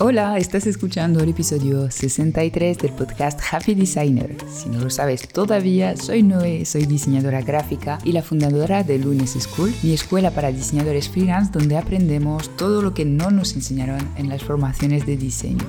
Hola, 0.00 0.38
estás 0.38 0.66
escuchando 0.66 1.20
el 1.20 1.28
episodio 1.28 1.90
63 1.90 2.78
del 2.78 2.92
podcast 2.92 3.40
Happy 3.52 3.74
Designer. 3.74 4.36
Si 4.48 4.70
no 4.70 4.80
lo 4.80 4.88
sabes 4.88 5.28
todavía, 5.28 5.98
soy 5.98 6.22
Noé, 6.22 6.64
soy 6.64 6.86
diseñadora 6.86 7.42
gráfica 7.42 7.98
y 8.04 8.12
la 8.12 8.22
fundadora 8.22 8.82
de 8.84 8.98
Lunes 8.98 9.36
School, 9.38 9.70
mi 9.82 9.92
escuela 9.92 10.30
para 10.30 10.50
diseñadores 10.50 11.10
freelance 11.10 11.52
donde 11.52 11.76
aprendemos 11.76 12.48
todo 12.56 12.80
lo 12.80 12.94
que 12.94 13.04
no 13.04 13.30
nos 13.30 13.54
enseñaron 13.54 14.00
en 14.16 14.30
las 14.30 14.42
formaciones 14.42 15.04
de 15.04 15.18
diseño. 15.18 15.66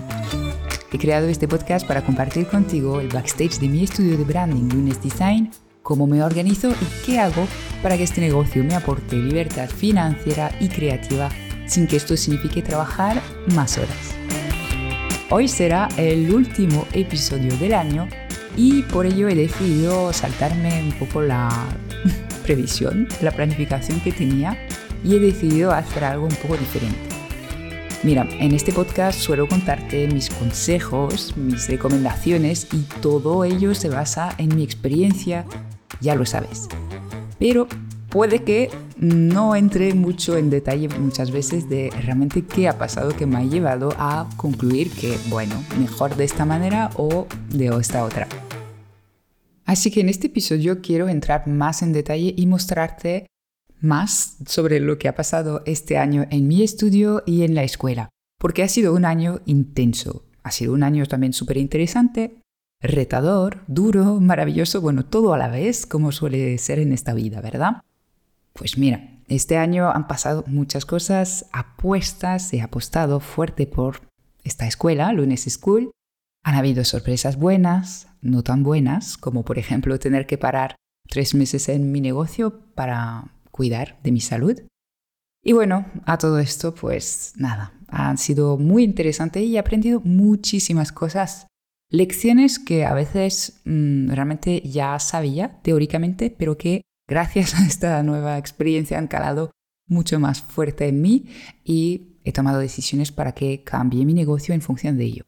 He 0.93 0.97
creado 0.97 1.27
este 1.27 1.49
podcast 1.49 1.85
para 1.85 2.05
compartir 2.05 2.47
contigo 2.47 3.01
el 3.01 3.09
backstage 3.09 3.59
de 3.59 3.67
mi 3.67 3.83
estudio 3.83 4.17
de 4.17 4.23
branding 4.23 4.69
Lunes 4.69 5.01
Design, 5.03 5.51
cómo 5.81 6.07
me 6.07 6.23
organizo 6.23 6.69
y 6.71 7.05
qué 7.05 7.19
hago 7.19 7.47
para 7.81 7.97
que 7.97 8.03
este 8.03 8.21
negocio 8.21 8.63
me 8.63 8.75
aporte 8.75 9.15
libertad 9.15 9.69
financiera 9.69 10.51
y 10.59 10.69
creativa 10.69 11.29
sin 11.67 11.87
que 11.87 11.97
esto 11.97 12.17
signifique 12.17 12.61
trabajar 12.61 13.21
más 13.53 13.77
horas. 13.77 14.15
Hoy 15.29 15.47
será 15.47 15.87
el 15.97 16.33
último 16.33 16.87
episodio 16.93 17.55
del 17.57 17.73
año 17.73 18.07
y 18.57 18.81
por 18.83 19.05
ello 19.05 19.29
he 19.29 19.35
decidido 19.35 20.11
saltarme 20.11 20.83
un 20.83 20.91
poco 20.93 21.21
la 21.21 21.49
previsión, 22.43 23.07
la 23.21 23.31
planificación 23.31 23.99
que 24.01 24.11
tenía 24.11 24.57
y 25.03 25.15
he 25.15 25.19
decidido 25.19 25.71
hacer 25.71 26.03
algo 26.03 26.25
un 26.25 26.35
poco 26.35 26.57
diferente. 26.57 26.97
Mira, 28.01 28.25
en 28.39 28.53
este 28.53 28.71
podcast 28.71 29.19
suelo 29.19 29.45
contarte 29.47 30.07
mis 30.07 30.29
consejos, 30.29 31.35
mis 31.35 31.67
recomendaciones 31.67 32.67
y 32.71 32.83
todo 33.01 33.43
ello 33.43 33.75
se 33.75 33.89
basa 33.89 34.33
en 34.37 34.55
mi 34.55 34.63
experiencia, 34.63 35.45
ya 36.01 36.15
lo 36.15 36.25
sabes. 36.25 36.67
Pero 37.37 37.67
puede 38.09 38.43
que 38.43 38.69
no 38.97 39.55
entre 39.55 39.93
mucho 39.93 40.35
en 40.37 40.49
detalle 40.49 40.89
muchas 40.89 41.31
veces 41.31 41.69
de 41.69 41.89
realmente 42.03 42.43
qué 42.43 42.67
ha 42.67 42.77
pasado 42.77 43.15
que 43.15 43.25
me 43.25 43.37
ha 43.37 43.43
llevado 43.43 43.93
a 43.97 44.29
concluir 44.35 44.91
que, 44.91 45.17
bueno, 45.29 45.55
mejor 45.79 46.15
de 46.15 46.25
esta 46.25 46.45
manera 46.45 46.89
o 46.95 47.27
de 47.49 47.67
esta 47.79 48.03
otra. 48.03 48.27
Así 49.65 49.91
que 49.91 50.01
en 50.01 50.09
este 50.09 50.27
episodio 50.27 50.81
quiero 50.81 51.07
entrar 51.07 51.47
más 51.47 51.81
en 51.81 51.93
detalle 51.93 52.33
y 52.35 52.47
mostrarte 52.47 53.27
más 53.79 54.37
sobre 54.45 54.79
lo 54.79 54.97
que 54.97 55.07
ha 55.07 55.15
pasado 55.15 55.61
este 55.65 55.97
año 55.97 56.25
en 56.31 56.47
mi 56.47 56.63
estudio 56.63 57.23
y 57.25 57.43
en 57.43 57.55
la 57.55 57.63
escuela, 57.63 58.09
porque 58.39 58.63
ha 58.63 58.67
sido 58.67 58.93
un 58.93 59.05
año 59.05 59.41
intenso, 59.45 60.25
ha 60.43 60.51
sido 60.51 60.73
un 60.73 60.83
año 60.83 61.05
también 61.05 61.33
súper 61.33 61.57
interesante, 61.57 62.39
retador, 62.81 63.63
duro, 63.67 64.19
maravilloso, 64.19 64.81
bueno, 64.81 65.05
todo 65.05 65.33
a 65.33 65.37
la 65.37 65.49
vez, 65.49 65.85
como 65.85 66.11
suele 66.11 66.57
ser 66.57 66.79
en 66.79 66.93
esta 66.93 67.13
vida, 67.13 67.41
¿verdad? 67.41 67.81
Pues 68.53 68.77
mira, 68.77 69.19
este 69.27 69.57
año 69.57 69.89
han 69.89 70.07
pasado 70.07 70.43
muchas 70.47 70.85
cosas, 70.85 71.45
apuestas, 71.51 72.53
he 72.53 72.61
apostado 72.61 73.19
fuerte 73.19 73.67
por 73.67 74.01
esta 74.43 74.65
escuela, 74.67 75.11
Lunes 75.13 75.45
School, 75.49 75.91
han 76.43 76.55
habido 76.55 76.83
sorpresas 76.85 77.37
buenas, 77.37 78.07
no 78.21 78.43
tan 78.43 78.63
buenas, 78.63 79.17
como 79.17 79.43
por 79.43 79.59
ejemplo 79.59 79.99
tener 79.99 80.25
que 80.25 80.37
parar 80.37 80.75
tres 81.07 81.35
meses 81.35 81.69
en 81.69 81.91
mi 81.91 82.01
negocio 82.01 82.61
para 82.75 83.33
cuidar 83.51 83.99
de 84.03 84.11
mi 84.11 84.21
salud. 84.21 84.61
Y 85.43 85.53
bueno, 85.53 85.85
a 86.05 86.17
todo 86.17 86.39
esto, 86.39 86.73
pues 86.73 87.33
nada, 87.37 87.73
ha 87.87 88.15
sido 88.17 88.57
muy 88.57 88.83
interesante 88.83 89.41
y 89.41 89.55
he 89.55 89.59
aprendido 89.59 90.01
muchísimas 90.03 90.91
cosas. 90.91 91.47
Lecciones 91.91 92.59
que 92.59 92.85
a 92.85 92.93
veces 92.93 93.61
mm, 93.65 94.11
realmente 94.11 94.61
ya 94.61 94.99
sabía 94.99 95.59
teóricamente, 95.63 96.29
pero 96.29 96.57
que 96.57 96.83
gracias 97.07 97.55
a 97.59 97.65
esta 97.65 98.03
nueva 98.03 98.37
experiencia 98.37 98.97
han 98.99 99.07
calado 99.07 99.51
mucho 99.87 100.19
más 100.19 100.41
fuerte 100.41 100.87
en 100.87 101.01
mí 101.01 101.25
y 101.63 102.19
he 102.23 102.31
tomado 102.31 102.59
decisiones 102.59 103.11
para 103.11 103.31
que 103.31 103.63
cambie 103.63 104.05
mi 104.05 104.13
negocio 104.13 104.53
en 104.53 104.61
función 104.61 104.97
de 104.97 105.05
ello. 105.05 105.25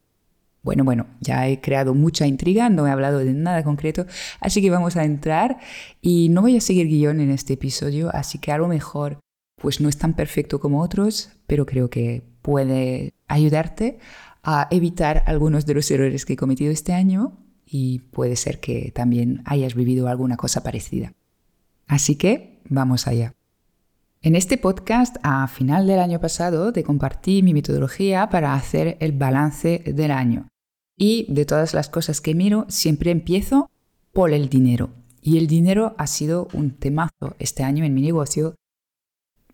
Bueno, 0.61 0.83
bueno, 0.83 1.07
ya 1.19 1.47
he 1.47 1.59
creado 1.59 1.95
mucha 1.95 2.27
intriga, 2.27 2.69
no 2.69 2.85
he 2.85 2.91
hablado 2.91 3.17
de 3.17 3.33
nada 3.33 3.63
concreto, 3.63 4.05
así 4.39 4.61
que 4.61 4.69
vamos 4.69 4.95
a 4.95 5.03
entrar 5.03 5.57
y 5.99 6.29
no 6.29 6.43
voy 6.43 6.57
a 6.57 6.61
seguir 6.61 6.87
guion 6.87 7.19
en 7.19 7.31
este 7.31 7.53
episodio, 7.53 8.11
así 8.13 8.37
que 8.37 8.51
a 8.51 8.59
lo 8.59 8.67
mejor 8.67 9.19
pues 9.59 9.81
no 9.81 9.89
es 9.89 9.97
tan 9.97 10.15
perfecto 10.15 10.59
como 10.59 10.81
otros, 10.81 11.31
pero 11.47 11.65
creo 11.65 11.89
que 11.89 12.21
puede 12.43 13.13
ayudarte 13.27 13.97
a 14.43 14.67
evitar 14.71 15.23
algunos 15.27 15.65
de 15.65 15.73
los 15.75 15.89
errores 15.91 16.25
que 16.25 16.33
he 16.33 16.37
cometido 16.37 16.71
este 16.71 16.93
año 16.93 17.37
y 17.65 17.99
puede 17.99 18.35
ser 18.35 18.59
que 18.59 18.91
también 18.91 19.43
hayas 19.45 19.75
vivido 19.75 20.07
alguna 20.07 20.37
cosa 20.37 20.63
parecida. 20.63 21.13
Así 21.87 22.15
que 22.15 22.61
vamos 22.69 23.07
allá. 23.07 23.33
En 24.21 24.35
este 24.35 24.57
podcast, 24.57 25.17
a 25.23 25.47
final 25.47 25.87
del 25.87 25.99
año 25.99 26.19
pasado, 26.19 26.71
te 26.71 26.83
compartí 26.83 27.41
mi 27.41 27.53
metodología 27.53 28.29
para 28.29 28.53
hacer 28.53 28.97
el 28.99 29.13
balance 29.13 29.81
del 29.85 30.11
año. 30.11 30.47
Y 30.95 31.25
de 31.29 31.45
todas 31.45 31.73
las 31.73 31.89
cosas 31.89 32.21
que 32.21 32.35
miro, 32.35 32.65
siempre 32.69 33.09
empiezo 33.09 33.69
por 34.13 34.31
el 34.31 34.47
dinero. 34.49 34.91
Y 35.21 35.37
el 35.37 35.47
dinero 35.47 35.95
ha 35.97 36.05
sido 36.05 36.47
un 36.53 36.71
temazo 36.71 37.35
este 37.39 37.63
año 37.63 37.83
en 37.83 37.93
mi 37.93 38.01
negocio. 38.01 38.55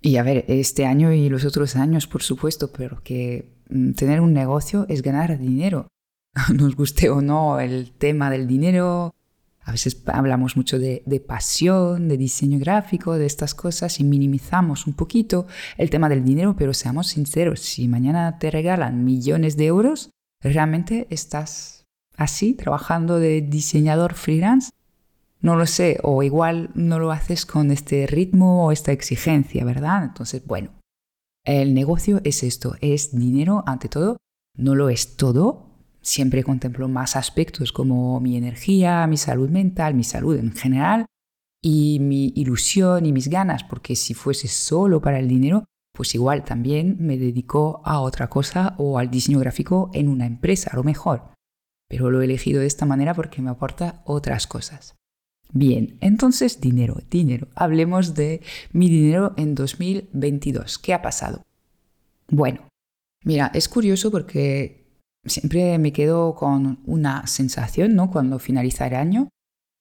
Y 0.01 0.17
a 0.17 0.23
ver, 0.23 0.43
este 0.47 0.85
año 0.85 1.13
y 1.13 1.29
los 1.29 1.45
otros 1.45 1.75
años, 1.75 2.07
por 2.07 2.21
supuesto, 2.21 2.71
pero 2.71 3.01
que 3.03 3.56
tener 3.95 4.21
un 4.21 4.33
negocio 4.33 4.85
es 4.89 5.01
ganar 5.01 5.37
dinero. 5.37 5.87
Nos 6.53 6.75
guste 6.75 7.09
o 7.09 7.21
no 7.21 7.59
el 7.59 7.91
tema 7.91 8.29
del 8.29 8.47
dinero. 8.47 9.13
A 9.61 9.71
veces 9.71 10.01
hablamos 10.05 10.55
mucho 10.55 10.79
de, 10.79 11.03
de, 11.05 11.19
pasión, 11.19 12.07
de 12.07 12.17
diseño 12.17 12.57
gráfico, 12.57 13.15
de 13.15 13.25
estas 13.25 13.53
cosas 13.53 13.99
y 13.99 14.05
minimizamos 14.05 14.87
un 14.87 14.93
poquito 14.93 15.45
el 15.77 15.89
tema 15.89 16.07
del 16.07 16.23
dinero, 16.23 16.55
pero 16.57 16.73
seamos 16.73 17.07
sinceros, 17.07 17.59
si 17.59 17.87
mañana 17.89 18.39
te 18.39 18.49
regalan 18.49 19.03
millones 19.03 19.57
de 19.57 19.65
euros, 19.65 20.11
¿Realmente 20.41 21.07
estás 21.09 21.85
así, 22.15 22.53
trabajando 22.53 23.19
de 23.19 23.41
diseñador 23.41 24.13
freelance? 24.13 24.71
No 25.39 25.55
lo 25.55 25.65
sé, 25.65 25.99
o 26.03 26.23
igual 26.23 26.71
no 26.73 26.99
lo 26.99 27.11
haces 27.11 27.45
con 27.45 27.71
este 27.71 28.07
ritmo 28.07 28.65
o 28.65 28.71
esta 28.71 28.91
exigencia, 28.91 29.65
¿verdad? 29.65 30.03
Entonces, 30.03 30.45
bueno, 30.45 30.71
el 31.47 31.73
negocio 31.73 32.19
es 32.25 32.43
esto, 32.43 32.75
es 32.81 33.17
dinero 33.17 33.63
ante 33.65 33.87
todo, 33.87 34.17
no 34.57 34.75
lo 34.75 34.89
es 34.89 35.15
todo, 35.15 35.67
siempre 36.01 36.43
contemplo 36.43 36.89
más 36.89 37.15
aspectos 37.15 37.71
como 37.71 38.19
mi 38.19 38.35
energía, 38.35 39.07
mi 39.07 39.15
salud 39.15 39.49
mental, 39.49 39.93
mi 39.93 40.03
salud 40.03 40.37
en 40.37 40.51
general 40.51 41.05
y 41.61 41.99
mi 42.01 42.33
ilusión 42.35 43.05
y 43.05 43.13
mis 43.13 43.29
ganas, 43.29 43.63
porque 43.63 43.95
si 43.95 44.13
fuese 44.13 44.49
solo 44.49 45.01
para 45.01 45.19
el 45.19 45.29
dinero, 45.29 45.63
pues 45.93 46.13
igual 46.15 46.43
también 46.43 46.97
me 46.99 47.17
dedico 47.17 47.81
a 47.85 48.01
otra 48.01 48.29
cosa 48.29 48.75
o 48.77 48.99
al 48.99 49.09
diseño 49.09 49.39
gráfico 49.39 49.89
en 49.93 50.09
una 50.09 50.25
empresa, 50.25 50.69
a 50.73 50.75
lo 50.75 50.83
mejor. 50.83 51.31
Pero 51.89 52.11
lo 52.11 52.21
he 52.21 52.25
elegido 52.25 52.59
de 52.59 52.67
esta 52.67 52.85
manera 52.85 53.13
porque 53.13 53.41
me 53.41 53.49
aporta 53.49 54.03
otras 54.05 54.47
cosas. 54.47 54.96
Bien, 55.51 55.97
entonces 56.01 56.59
dinero, 56.59 57.01
dinero. 57.09 57.47
Hablemos 57.55 58.13
de 58.13 58.41
mi 58.71 58.89
dinero 58.89 59.33
en 59.37 59.55
2022. 59.55 60.77
¿Qué 60.77 60.93
ha 60.93 61.01
pasado? 61.01 61.43
Bueno, 62.29 62.67
mira, 63.23 63.51
es 63.53 63.69
curioso 63.69 64.11
porque 64.11 64.85
siempre 65.25 65.77
me 65.77 65.93
quedo 65.93 66.35
con 66.35 66.79
una 66.85 67.25
sensación, 67.27 67.95
¿no? 67.95 68.11
Cuando 68.11 68.39
finaliza 68.39 68.87
el 68.87 68.95
año, 68.95 69.29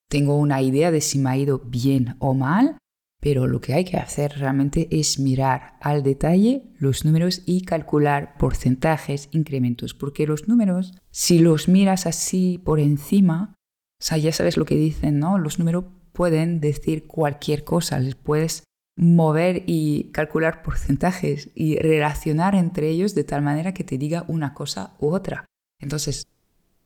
tengo 0.08 0.36
una 0.36 0.62
idea 0.62 0.90
de 0.90 1.00
si 1.00 1.18
me 1.18 1.30
ha 1.30 1.36
ido 1.36 1.58
bien 1.58 2.16
o 2.20 2.34
mal 2.34 2.78
pero 3.26 3.48
lo 3.48 3.60
que 3.60 3.74
hay 3.74 3.84
que 3.84 3.96
hacer 3.96 4.34
realmente 4.38 4.86
es 4.90 5.18
mirar 5.18 5.76
al 5.80 6.04
detalle 6.04 6.62
los 6.78 7.04
números 7.04 7.42
y 7.44 7.62
calcular 7.62 8.36
porcentajes, 8.38 9.28
incrementos, 9.32 9.94
porque 9.94 10.28
los 10.28 10.46
números, 10.46 10.92
si 11.10 11.40
los 11.40 11.66
miras 11.66 12.06
así 12.06 12.62
por 12.64 12.78
encima, 12.78 13.55
o 13.98 14.04
sea, 14.04 14.18
ya 14.18 14.32
sabes 14.32 14.56
lo 14.56 14.64
que 14.64 14.76
dicen, 14.76 15.18
¿no? 15.18 15.38
Los 15.38 15.58
números 15.58 15.84
pueden 16.12 16.60
decir 16.60 17.06
cualquier 17.06 17.64
cosa, 17.64 17.98
les 17.98 18.14
puedes 18.14 18.64
mover 18.96 19.62
y 19.66 20.10
calcular 20.12 20.62
porcentajes 20.64 21.50
y 21.54 21.76
relacionar 21.76 22.54
entre 22.54 22.88
ellos 22.88 23.14
de 23.14 23.24
tal 23.24 23.42
manera 23.42 23.74
que 23.74 23.84
te 23.84 23.98
diga 23.98 24.24
una 24.28 24.54
cosa 24.54 24.94
u 24.98 25.08
otra. 25.08 25.46
Entonces, 25.80 26.26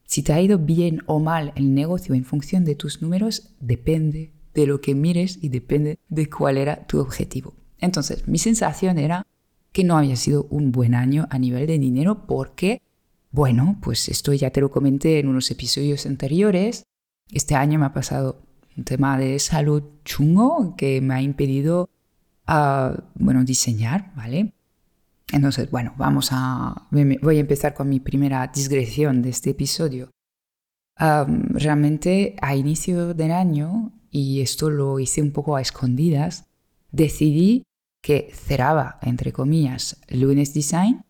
si 0.05 0.23
te 0.23 0.33
ha 0.33 0.41
ido 0.41 0.59
bien 0.59 1.03
o 1.07 1.21
mal 1.21 1.53
el 1.55 1.75
negocio 1.75 2.15
en 2.15 2.25
función 2.25 2.65
de 2.65 2.75
tus 2.75 3.01
números, 3.01 3.51
depende 3.61 4.33
de 4.55 4.67
lo 4.67 4.81
que 4.81 4.95
mires 4.95 5.39
y 5.41 5.49
depende 5.49 5.99
de 6.09 6.29
cuál 6.29 6.57
era 6.57 6.87
tu 6.87 6.99
objetivo. 6.99 7.55
Entonces, 7.79 8.27
mi 8.27 8.39
sensación 8.39 8.99
era 8.99 9.25
que 9.73 9.85
no 9.85 9.97
había 9.97 10.17
sido 10.17 10.49
un 10.51 10.73
buen 10.73 10.95
año 10.95 11.29
a 11.31 11.39
nivel 11.39 11.67
de 11.67 11.79
dinero 11.79 12.27
porque, 12.27 12.83
bueno, 13.31 13.79
pues 13.81 14.09
esto 14.09 14.33
ya 14.33 14.51
te 14.51 14.61
lo 14.61 14.71
comenté 14.71 15.21
en 15.21 15.29
unos 15.29 15.51
episodios 15.51 16.07
anteriores. 16.07 16.85
Este 17.33 17.55
año 17.55 17.79
me 17.79 17.87
ha 17.87 17.93
pasado 17.93 18.43
un 18.77 18.85
tema 18.85 19.19
de 19.19 19.39
salud 19.39 19.83
chungo 20.05 20.75
que 20.77 21.01
me 21.01 21.15
ha 21.15 21.23
impedido, 21.23 21.89
uh, 22.49 23.01
bueno, 23.15 23.45
diseñar, 23.45 24.13
¿vale? 24.17 24.53
Entonces, 25.33 25.71
bueno, 25.71 25.95
vamos 25.97 26.31
a... 26.33 26.89
Voy 26.91 27.37
a 27.37 27.41
empezar 27.41 27.75
con 27.75 27.89
mi 27.89 28.01
primera 28.01 28.47
digresión 28.49 29.23
de 29.23 29.31
este 29.31 29.51
episodio. 29.51 30.11
realmente 30.97 32.37
a 32.43 32.57
inicio 32.57 33.15
del 33.15 33.33
año 33.33 33.93
y 34.11 34.41
esto 34.41 34.71
lo 34.71 34.99
hice 34.99 35.23
un 35.23 35.31
poco 35.31 35.57
a 35.57 35.61
escondidas, 35.61 36.47
decidí 36.91 37.63
que 38.03 38.31
cerraba, 38.35 38.99
entre 39.03 39.33
comillas, 39.33 40.01
lunes 40.09 40.53
design 40.53 41.05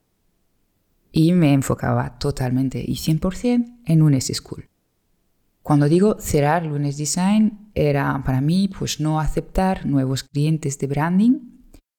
y 1.13 1.33
me 1.33 1.53
enfocaba 1.53 2.19
totalmente 2.19 2.85
y 2.87 2.95
100% 2.95 3.81
en 3.87 3.99
lunes 3.99 4.31
school. 4.33 4.70
Cuando 5.63 5.89
digo 5.89 6.17
cerrar 6.21 6.65
lunes 6.65 6.97
design, 6.97 7.71
era 7.75 8.23
para 8.25 8.41
mí 8.41 8.69
pues 8.69 9.01
no 9.01 9.21
aceptar 9.21 9.87
nuevos 9.87 10.25
clientes 10.25 10.79
de 10.79 10.87
branding 10.87 11.41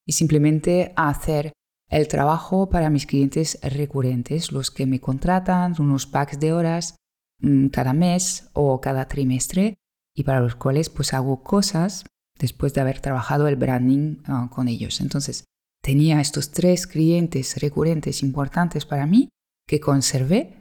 y 0.06 0.14
simplemente 0.14 0.94
hacer 0.96 1.54
el 1.90 2.08
trabajo 2.08 2.70
para 2.70 2.90
mis 2.90 3.06
clientes 3.06 3.60
recurrentes, 3.62 4.52
los 4.52 4.72
que 4.72 4.86
me 4.86 5.00
contratan 5.00 5.76
unos 5.80 6.08
packs 6.08 6.40
de 6.40 6.54
horas 6.54 6.96
mm, 7.40 7.68
cada 7.68 7.94
mes 7.94 8.50
o 8.54 8.82
cada 8.82 9.08
trimestre 9.08 9.76
y 10.16 10.24
para 10.24 10.40
los 10.40 10.56
cuales 10.56 10.90
pues 10.90 11.14
hago 11.14 11.44
cosas 11.44 12.06
después 12.40 12.74
de 12.74 12.82
haber 12.82 13.00
trabajado 13.00 13.48
el 13.48 13.58
branding 13.58 14.18
ah, 14.26 14.50
con 14.52 14.68
ellos. 14.68 15.02
Entonces, 15.02 15.46
tenía 15.84 16.20
estos 16.22 16.52
tres 16.52 16.88
clientes 16.88 17.60
recurrentes 17.62 18.24
importantes 18.24 18.86
para 18.86 19.06
mí 19.06 19.30
que 19.68 19.80
conservé 19.80 20.61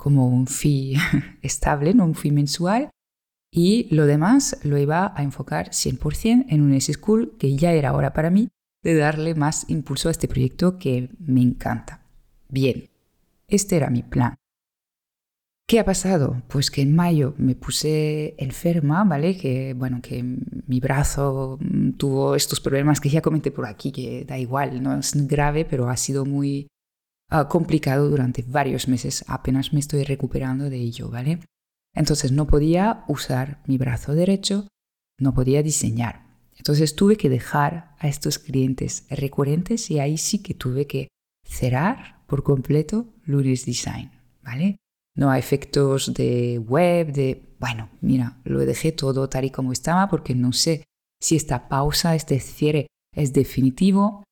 como 0.00 0.26
un 0.28 0.46
fee 0.46 0.96
estable, 1.42 1.92
no 1.92 2.06
un 2.06 2.14
fee 2.14 2.32
mensual, 2.32 2.88
y 3.52 3.86
lo 3.94 4.06
demás 4.06 4.58
lo 4.62 4.78
iba 4.78 5.12
a 5.14 5.22
enfocar 5.22 5.70
100% 5.70 6.46
en 6.48 6.62
un 6.62 6.72
S-School 6.72 7.36
que 7.38 7.54
ya 7.54 7.72
era 7.72 7.92
hora 7.92 8.14
para 8.14 8.30
mí 8.30 8.48
de 8.82 8.94
darle 8.94 9.34
más 9.34 9.68
impulso 9.68 10.08
a 10.08 10.12
este 10.12 10.26
proyecto 10.26 10.78
que 10.78 11.10
me 11.18 11.42
encanta. 11.42 12.06
Bien, 12.48 12.88
este 13.46 13.76
era 13.76 13.90
mi 13.90 14.02
plan. 14.02 14.36
¿Qué 15.68 15.78
ha 15.78 15.84
pasado? 15.84 16.42
Pues 16.48 16.70
que 16.70 16.80
en 16.80 16.96
mayo 16.96 17.34
me 17.36 17.54
puse 17.54 18.34
enferma, 18.38 19.04
¿vale? 19.04 19.36
Que 19.36 19.74
bueno, 19.74 20.00
que 20.02 20.22
mi 20.22 20.80
brazo 20.80 21.58
tuvo 21.98 22.34
estos 22.36 22.58
problemas 22.58 23.00
que 23.00 23.10
ya 23.10 23.20
comenté 23.20 23.50
por 23.50 23.66
aquí, 23.66 23.92
que 23.92 24.24
da 24.24 24.38
igual, 24.38 24.82
no 24.82 24.98
es 24.98 25.12
grave, 25.28 25.66
pero 25.66 25.90
ha 25.90 25.96
sido 25.98 26.24
muy 26.24 26.69
complicado 27.48 28.08
durante 28.08 28.42
varios 28.42 28.88
meses. 28.88 29.24
Apenas 29.28 29.72
me 29.72 29.80
estoy 29.80 30.04
recuperando 30.04 30.68
de 30.68 30.78
ello, 30.78 31.08
¿vale? 31.08 31.40
Entonces 31.94 32.32
no 32.32 32.46
podía 32.46 33.04
usar 33.08 33.62
mi 33.66 33.78
brazo 33.78 34.14
derecho, 34.14 34.68
no 35.18 35.34
podía 35.34 35.62
diseñar. 35.62 36.26
Entonces 36.56 36.94
tuve 36.94 37.16
que 37.16 37.30
dejar 37.30 37.94
a 37.98 38.08
estos 38.08 38.38
clientes 38.38 39.06
recurrentes 39.08 39.90
y 39.90 39.98
ahí 39.98 40.18
sí 40.18 40.42
que 40.42 40.54
tuve 40.54 40.86
que 40.86 41.08
cerrar 41.44 42.22
por 42.26 42.42
completo 42.42 43.14
Luris 43.24 43.64
Design, 43.64 44.10
¿vale? 44.42 44.76
no 45.20 45.30
a 45.30 45.38
efectos 45.38 46.14
de 46.14 46.58
web, 46.58 47.12
de, 47.12 47.54
bueno, 47.58 47.90
mira, 48.00 48.40
lo 48.44 48.60
dejé 48.60 48.92
todo 48.92 49.28
tal 49.28 49.44
y 49.44 49.50
como 49.50 49.72
estaba 49.72 50.08
porque 50.08 50.34
no 50.34 50.52
sé 50.52 50.84
si 51.20 51.36
esta 51.36 51.68
pausa, 51.68 52.14
este 52.14 52.40
cierre 52.40 52.86
es 53.14 53.32
definitivo. 53.32 54.24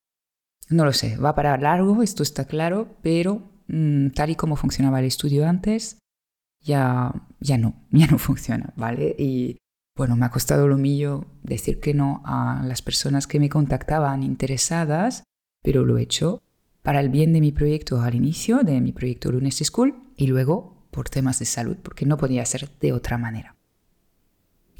No 0.69 0.85
lo 0.85 0.93
sé, 0.93 1.17
va 1.17 1.33
para 1.33 1.57
largo, 1.57 2.03
esto 2.03 2.21
está 2.21 2.45
claro, 2.45 2.95
pero 3.01 3.41
mm, 3.67 4.09
tal 4.09 4.29
y 4.29 4.35
como 4.35 4.55
funcionaba 4.55 4.99
el 4.99 5.05
estudio 5.05 5.47
antes, 5.47 5.97
ya, 6.61 7.11
ya 7.39 7.57
no, 7.57 7.73
ya 7.91 8.07
no 8.07 8.19
funciona, 8.19 8.73
¿vale? 8.75 9.15
Y 9.17 9.57
bueno, 9.97 10.15
me 10.15 10.25
ha 10.25 10.31
costado 10.31 10.67
lo 10.67 10.77
mío 10.77 11.25
decir 11.43 11.79
que 11.79 11.93
no 11.93 12.21
a 12.23 12.63
las 12.63 12.81
personas 12.81 13.27
que 13.27 13.39
me 13.39 13.49
contactaban 13.49 14.23
interesadas, 14.23 15.23
pero 15.63 15.83
lo 15.83 15.97
he 15.97 16.03
hecho 16.03 16.41
para 16.83 17.01
el 17.01 17.09
bien 17.09 17.33
de 17.33 17.41
mi 17.41 17.51
proyecto 17.51 18.01
al 18.01 18.15
inicio, 18.15 18.59
de 18.59 18.79
mi 18.79 18.93
proyecto 18.93 19.31
Lunes 19.31 19.57
School, 19.57 19.95
y 20.15 20.27
luego 20.27 20.87
por 20.91 21.09
temas 21.09 21.39
de 21.39 21.45
salud, 21.45 21.77
porque 21.83 22.05
no 22.05 22.17
podía 22.17 22.45
ser 22.45 22.69
de 22.79 22.93
otra 22.93 23.17
manera. 23.17 23.55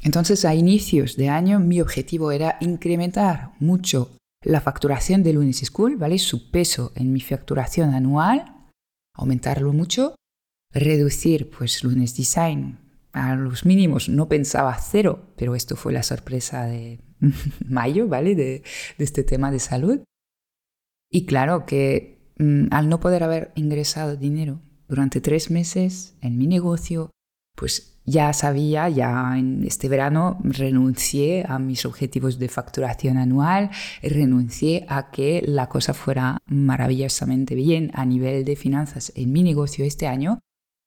Entonces, 0.02 0.44
a 0.46 0.54
inicios 0.54 1.16
de 1.16 1.28
año, 1.28 1.60
mi 1.60 1.80
objetivo 1.80 2.32
era 2.32 2.56
incrementar 2.60 3.52
mucho 3.60 4.10
la 4.44 4.60
facturación 4.60 5.22
de 5.22 5.32
Lunis 5.32 5.58
School, 5.64 5.96
¿vale? 5.96 6.18
Su 6.18 6.50
peso 6.50 6.92
en 6.94 7.12
mi 7.12 7.20
facturación 7.20 7.94
anual, 7.94 8.68
aumentarlo 9.14 9.72
mucho, 9.72 10.14
reducir 10.72 11.50
pues 11.50 11.84
Lunes 11.84 12.16
Design 12.16 12.78
a 13.12 13.34
los 13.34 13.66
mínimos, 13.66 14.08
no 14.08 14.28
pensaba 14.28 14.76
cero, 14.78 15.32
pero 15.36 15.54
esto 15.54 15.76
fue 15.76 15.92
la 15.92 16.02
sorpresa 16.02 16.64
de 16.64 17.00
mayo, 17.68 18.08
¿vale? 18.08 18.34
De, 18.34 18.62
este 18.98 19.24
tema 19.24 19.50
de 19.50 19.58
salud. 19.58 20.00
Y 21.10 21.26
claro 21.26 21.66
que 21.66 22.32
mm, 22.38 22.68
al 22.70 22.88
no 22.88 23.00
poder 23.00 23.24
haber 23.24 23.52
ingresado 23.56 24.16
dinero 24.16 24.60
durante 24.88 25.20
tres 25.20 25.50
meses 25.50 26.16
en 26.20 26.38
mi 26.38 26.46
negocio, 26.46 27.10
pues 27.56 27.89
ya 28.04 28.32
sabía, 28.32 28.88
ya 28.88 29.36
en 29.36 29.64
este 29.64 29.88
verano 29.88 30.38
renuncié 30.42 31.44
a 31.48 31.58
mis 31.58 31.84
objetivos 31.84 32.38
de 32.38 32.48
facturación 32.48 33.18
anual, 33.18 33.70
renuncié 34.02 34.86
a 34.88 35.10
que 35.10 35.42
la 35.46 35.68
cosa 35.68 35.94
fuera 35.94 36.38
maravillosamente 36.46 37.54
bien 37.54 37.90
a 37.94 38.04
nivel 38.04 38.44
de 38.44 38.56
finanzas 38.56 39.12
en 39.14 39.32
mi 39.32 39.42
negocio 39.42 39.84
este 39.84 40.06
año, 40.06 40.40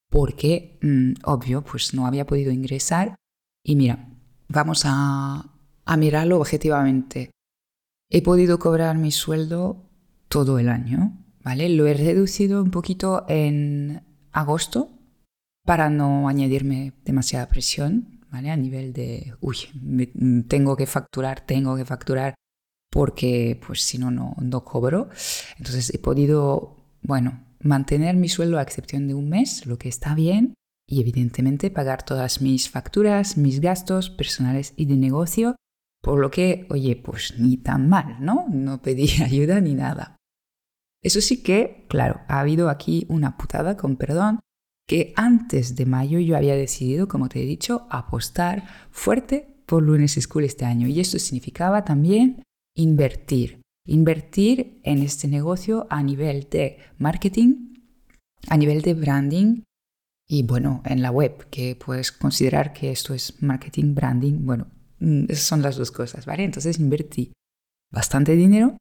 porque, 0.10 0.80
mm, 0.81 1.13
obvio, 1.24 1.63
pues 1.63 1.94
no 1.94 2.06
había 2.06 2.25
podido 2.25 2.51
ingresar. 2.51 3.16
Y 3.63 3.75
mira, 3.75 4.09
vamos 4.48 4.83
a, 4.86 5.56
a 5.86 5.98
mirarlo 5.98 6.38
objetivamente. 6.38 7.31
He 8.09 8.21
podido 8.21 8.59
cobrar 8.59 8.98
mi 8.98 9.12
sueldo 9.12 9.89
todo 10.27 10.59
el 10.59 10.69
año, 10.69 11.24
¿vale? 11.44 11.69
Lo 11.69 11.88
he 11.88 11.94
reducido 11.94 12.62
un 12.62 12.71
poquito 12.71 13.25
en 13.27 14.04
agosto 14.31 15.02
para 15.65 15.89
no 15.89 16.27
añadirme 16.27 16.94
demasiada 17.06 17.48
presión, 17.48 18.19
¿vale? 18.31 18.51
A 18.51 18.57
nivel 18.57 18.94
de, 18.94 19.33
uy, 19.42 19.57
tengo 20.48 20.75
que 20.75 20.86
facturar, 20.86 21.45
tengo 21.45 21.75
que 21.75 21.86
facturar 21.86 22.36
porque 22.92 23.60
pues 23.65 23.81
si 23.81 23.98
no, 23.98 24.12
no 24.12 24.63
cobro. 24.63 25.10
Entonces 25.57 25.94
he 25.94 26.00
podido, 26.00 26.77
bueno, 27.01 27.44
mantener 27.60 28.15
mi 28.15 28.30
sueldo 28.30 28.60
a 28.60 28.62
excepción 28.62 29.07
de 29.07 29.15
un 29.15 29.30
mes, 29.30 29.65
lo 29.65 29.77
que 29.77 29.89
está 29.89 30.13
bien, 30.13 30.54
y 30.88 31.01
evidentemente 31.01 31.71
pagar 31.71 32.04
todas 32.04 32.42
mis 32.42 32.69
facturas, 32.69 33.38
mis 33.38 33.62
gastos 33.62 34.09
personales 34.09 34.74
y 34.75 34.86
de 34.86 34.98
negocio, 34.98 35.56
por 36.01 36.19
lo 36.19 36.30
que, 36.30 36.68
oye, 36.69 36.98
pues 36.98 37.36
ni 37.39 37.57
tan 37.57 37.88
mal, 37.88 38.18
¿no? 38.19 38.45
No 38.50 38.81
pedí 38.81 39.09
ayuda 39.24 39.62
ni 39.62 39.74
nada. 39.74 40.18
Eso 41.01 41.21
sí 41.21 41.42
que, 41.42 41.86
claro, 41.89 42.21
ha 42.27 42.42
habido 42.42 42.69
aquí 42.69 43.06
una 43.09 43.38
putada, 43.38 43.75
con 43.75 43.95
perdón, 43.95 44.39
que 44.88 45.13
antes 45.15 45.75
de 45.75 45.85
mayo 45.85 46.19
yo 46.19 46.35
había 46.35 46.56
decidido, 46.56 47.07
como 47.07 47.30
te 47.30 47.41
he 47.41 47.45
dicho, 47.45 47.88
apostar 47.89 48.65
fuerte 48.91 49.47
por 49.65 49.83
Lunes 49.83 50.18
School 50.19 50.44
este 50.44 50.65
año. 50.65 50.88
Y 50.88 51.00
esto 51.00 51.19
significaba 51.19 51.85
también 51.85 52.44
invertir. 52.75 53.62
Invertir 53.85 54.80
en 54.83 55.01
este 55.01 55.27
negocio 55.27 55.88
a 55.89 56.03
nivel 56.03 56.47
de 56.50 56.77
marketing, 56.97 57.73
a 58.47 58.57
nivel 58.57 58.81
de 58.81 58.94
branding 58.94 59.63
y 60.28 60.44
bueno, 60.44 60.81
en 60.85 61.02
la 61.02 61.11
web, 61.11 61.47
que 61.49 61.75
puedes 61.75 62.11
considerar 62.11 62.73
que 62.73 62.92
esto 62.92 63.13
es 63.13 63.42
marketing, 63.42 63.94
branding. 63.94 64.45
Bueno, 64.45 64.68
mm, 64.99 65.25
esas 65.30 65.45
son 65.45 65.61
las 65.61 65.75
dos 65.75 65.92
cosas, 65.92 66.25
¿vale? 66.25 66.44
Entonces 66.44 66.80
invertí 66.80 67.33
bastante 67.92 68.35
dinero 68.35 68.78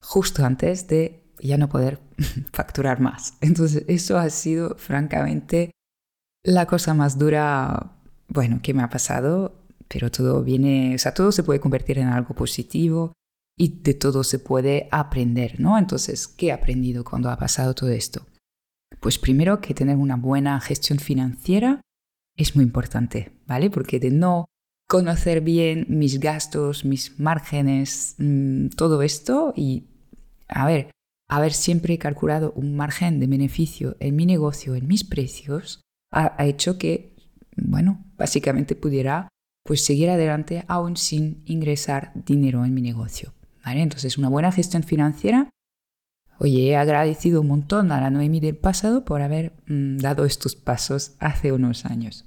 justo 0.00 0.44
antes 0.44 0.88
de 0.88 1.27
ya 1.40 1.56
no 1.58 1.68
poder 1.68 2.00
facturar 2.52 3.00
más. 3.00 3.34
Entonces, 3.40 3.84
eso 3.88 4.18
ha 4.18 4.28
sido 4.30 4.76
francamente 4.76 5.70
la 6.44 6.66
cosa 6.66 6.94
más 6.94 7.18
dura, 7.18 7.92
bueno, 8.28 8.60
que 8.62 8.74
me 8.74 8.82
ha 8.82 8.88
pasado, 8.88 9.54
pero 9.88 10.10
todo 10.10 10.42
viene, 10.42 10.94
o 10.94 10.98
sea, 10.98 11.14
todo 11.14 11.32
se 11.32 11.42
puede 11.42 11.60
convertir 11.60 11.98
en 11.98 12.08
algo 12.08 12.34
positivo 12.34 13.12
y 13.56 13.80
de 13.82 13.94
todo 13.94 14.22
se 14.22 14.38
puede 14.38 14.88
aprender, 14.90 15.58
¿no? 15.58 15.78
Entonces, 15.78 16.28
¿qué 16.28 16.46
he 16.46 16.52
aprendido 16.52 17.04
cuando 17.04 17.30
ha 17.30 17.36
pasado 17.36 17.74
todo 17.74 17.90
esto? 17.90 18.26
Pues 19.00 19.18
primero 19.18 19.60
que 19.60 19.74
tener 19.74 19.96
una 19.96 20.16
buena 20.16 20.60
gestión 20.60 20.98
financiera 20.98 21.80
es 22.36 22.54
muy 22.54 22.64
importante, 22.64 23.32
¿vale? 23.46 23.68
Porque 23.70 23.98
de 23.98 24.10
no 24.10 24.46
conocer 24.88 25.40
bien 25.42 25.86
mis 25.88 26.18
gastos, 26.18 26.84
mis 26.84 27.18
márgenes, 27.18 28.14
mm, 28.18 28.68
todo 28.68 29.02
esto 29.02 29.52
y, 29.54 29.84
a 30.48 30.66
ver, 30.66 30.90
haber 31.28 31.52
siempre 31.52 31.98
calculado 31.98 32.52
un 32.52 32.74
margen 32.74 33.20
de 33.20 33.26
beneficio 33.26 33.96
en 34.00 34.16
mi 34.16 34.26
negocio, 34.26 34.74
en 34.74 34.86
mis 34.88 35.04
precios, 35.04 35.82
ha, 36.10 36.44
hecho 36.46 36.78
que, 36.78 37.14
bueno, 37.56 38.04
básicamente 38.16 38.74
pudiera 38.74 39.28
pues 39.64 39.84
seguir 39.84 40.08
adelante 40.08 40.64
aún 40.68 40.96
sin 40.96 41.42
ingresar 41.44 42.12
dinero 42.14 42.64
en 42.64 42.72
mi 42.72 42.80
negocio. 42.80 43.34
¿vale? 43.62 43.82
Entonces, 43.82 44.16
una 44.16 44.30
buena 44.30 44.50
gestión 44.50 44.82
financiera. 44.82 45.50
Oye, 46.38 46.68
he 46.68 46.76
agradecido 46.76 47.42
un 47.42 47.48
montón 47.48 47.92
a 47.92 48.00
la 48.00 48.10
Noemi 48.10 48.40
del 48.40 48.56
pasado 48.56 49.04
por 49.04 49.20
haber 49.20 49.52
mm, 49.66 49.98
dado 49.98 50.24
estos 50.24 50.56
pasos 50.56 51.16
hace 51.18 51.52
unos 51.52 51.84
años. 51.84 52.24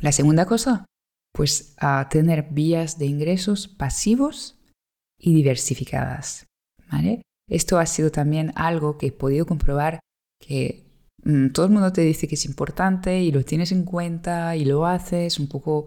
La 0.00 0.10
segunda 0.10 0.46
cosa, 0.46 0.86
pues 1.32 1.74
a 1.78 2.08
tener 2.08 2.48
vías 2.50 2.98
de 2.98 3.06
ingresos 3.06 3.68
pasivos 3.68 4.58
y 5.20 5.34
diversificadas. 5.34 6.46
¿vale? 6.90 7.22
Esto 7.48 7.78
ha 7.78 7.86
sido 7.86 8.10
también 8.10 8.52
algo 8.54 8.98
que 8.98 9.08
he 9.08 9.12
podido 9.12 9.46
comprobar 9.46 10.00
que 10.40 10.84
mm, 11.24 11.48
todo 11.48 11.66
el 11.66 11.72
mundo 11.72 11.92
te 11.92 12.02
dice 12.02 12.28
que 12.28 12.34
es 12.34 12.44
importante 12.44 13.20
y 13.20 13.32
lo 13.32 13.44
tienes 13.44 13.72
en 13.72 13.84
cuenta 13.84 14.56
y 14.56 14.64
lo 14.64 14.86
haces 14.86 15.38
un 15.38 15.48
poco 15.48 15.86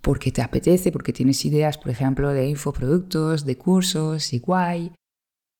porque 0.00 0.32
te 0.32 0.42
apetece, 0.42 0.90
porque 0.90 1.12
tienes 1.12 1.44
ideas, 1.44 1.78
por 1.78 1.90
ejemplo, 1.90 2.30
de 2.30 2.48
infoproductos, 2.48 3.46
de 3.46 3.56
cursos 3.56 4.32
y 4.32 4.40
guay. 4.40 4.92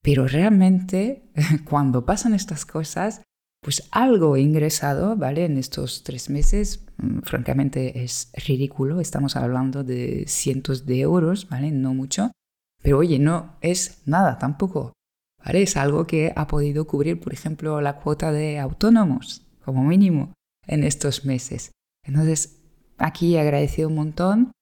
Pero 0.03 0.27
realmente, 0.27 1.31
cuando 1.65 2.05
pasan 2.05 2.35
estas 2.35 2.67
cosas, 2.67 3.23
pues 3.63 3.89
algo 3.93 4.35
he 4.35 4.41
ingresado, 4.41 5.17
¿vale? 5.17 5.45
En 5.45 5.57
estos 5.57 6.03
tres 6.03 6.29
meses, 6.29 6.85
mm, 6.99 7.21
francamente 7.21 8.03
es 8.03 8.33
ridículo, 8.35 9.01
estamos 9.01 9.37
hablando 9.37 9.85
de 9.85 10.25
cientos 10.27 10.85
de 10.85 11.01
euros, 11.01 11.49
¿vale? 11.49 11.71
No 11.71 11.95
mucho, 11.95 12.33
pero 12.83 12.99
oye, 12.99 13.21
no 13.21 13.57
es 13.61 14.03
nada 14.05 14.39
tampoco, 14.39 14.93
¿vale? 15.45 15.63
Es 15.63 15.77
algo 15.77 16.07
que 16.07 16.33
ha 16.37 16.47
podido 16.47 16.87
cubrir, 16.87 17.21
por 17.21 17.33
ejemplo, 17.33 17.81
la 17.81 17.97
cuota 17.97 18.33
de 18.33 18.59
autónomos, 18.59 19.47
como 19.65 19.83
mínimo, 19.85 20.33
en 20.67 20.85
estos 20.85 21.25
meses. 21.25 21.73
Entonces, 22.05 22.61
aquí 22.99 23.37
agradecido 23.37 23.89
un 23.89 23.97
montón 23.97 24.53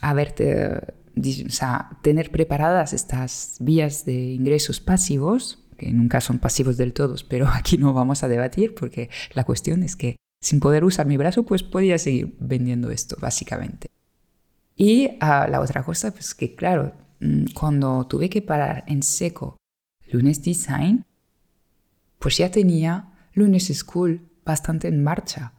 haberte, 0.00 0.80
o 1.16 1.50
sea, 1.50 1.98
tener 2.02 2.30
preparadas 2.30 2.92
estas 2.92 3.56
vías 3.60 4.04
de 4.04 4.14
ingresos 4.14 4.80
pasivos, 4.80 5.64
que 5.76 5.92
nunca 5.92 6.20
son 6.20 6.38
pasivos 6.38 6.76
del 6.76 6.92
todo, 6.92 7.16
pero 7.28 7.48
aquí 7.52 7.78
no 7.78 7.92
vamos 7.92 8.22
a 8.22 8.28
debatir 8.28 8.74
porque 8.74 9.10
la 9.34 9.44
cuestión 9.44 9.82
es 9.82 9.96
que 9.96 10.16
sin 10.42 10.60
poder 10.60 10.84
usar 10.84 11.06
mi 11.06 11.18
brazo, 11.18 11.44
pues 11.44 11.62
podía 11.62 11.98
seguir 11.98 12.34
vendiendo 12.40 12.90
esto, 12.90 13.16
básicamente. 13.20 13.88
Y 14.74 15.18
ah, 15.20 15.46
la 15.50 15.60
otra 15.60 15.82
cosa, 15.82 16.12
pues 16.12 16.34
que 16.34 16.54
claro, 16.54 16.94
mm, 17.20 17.52
cuando 17.52 18.06
tuve 18.06 18.30
que 18.30 18.40
parar 18.40 18.84
en 18.86 19.02
seco 19.02 19.58
Lunes 20.10 20.42
Design, 20.42 21.04
pues 22.18 22.36
ya 22.36 22.50
tenía 22.50 23.12
Lunes 23.32 23.66
School 23.66 24.28
bastante 24.44 24.88
en 24.88 25.02
marcha. 25.02 25.54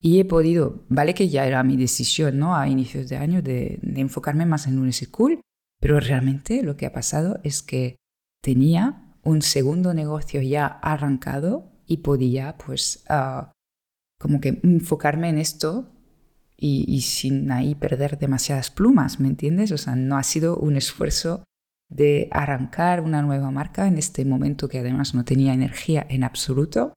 Y 0.00 0.18
he 0.18 0.24
podido, 0.24 0.84
vale 0.88 1.14
que 1.14 1.28
ya 1.28 1.46
era 1.46 1.62
mi 1.62 1.76
decisión 1.76 2.38
¿no? 2.38 2.56
a 2.56 2.68
inicios 2.68 3.08
de 3.08 3.16
año 3.16 3.40
de, 3.40 3.78
enfocarme 3.82 4.46
más 4.46 4.66
en 4.66 4.76
Lunes 4.76 4.96
School, 4.96 5.40
pero 5.80 6.00
realmente 6.00 6.62
lo 6.62 6.76
que 6.76 6.86
ha 6.86 6.92
pasado 6.92 7.38
es 7.44 7.62
que 7.62 7.96
tenía 8.42 9.14
un 9.22 9.42
segundo 9.42 9.94
negocio 9.94 10.42
ya 10.42 10.66
arrancado 10.66 11.70
y 11.86 11.98
podía 11.98 12.56
pues 12.58 13.04
ah, 13.08 13.52
como 14.18 14.40
que 14.40 14.60
enfocarme 14.62 15.28
en 15.28 15.38
esto 15.38 15.88
y, 16.56 17.00
sin 17.00 17.50
ahí 17.50 17.74
perder 17.74 18.18
demasiadas 18.18 18.70
plumas, 18.70 19.18
¿me 19.18 19.26
entiendes? 19.26 19.72
O 19.72 19.78
sea, 19.78 19.96
no 19.96 20.16
ha 20.16 20.22
sido 20.22 20.56
un 20.56 20.76
esfuerzo 20.76 21.42
de 21.94 22.28
arrancar 22.30 23.00
una 23.00 23.22
nueva 23.22 23.50
marca 23.50 23.86
en 23.86 23.98
este 23.98 24.24
momento 24.24 24.68
que 24.68 24.78
además 24.78 25.14
no 25.14 25.24
tenía 25.24 25.52
energía 25.52 26.06
en 26.08 26.24
absoluto 26.24 26.94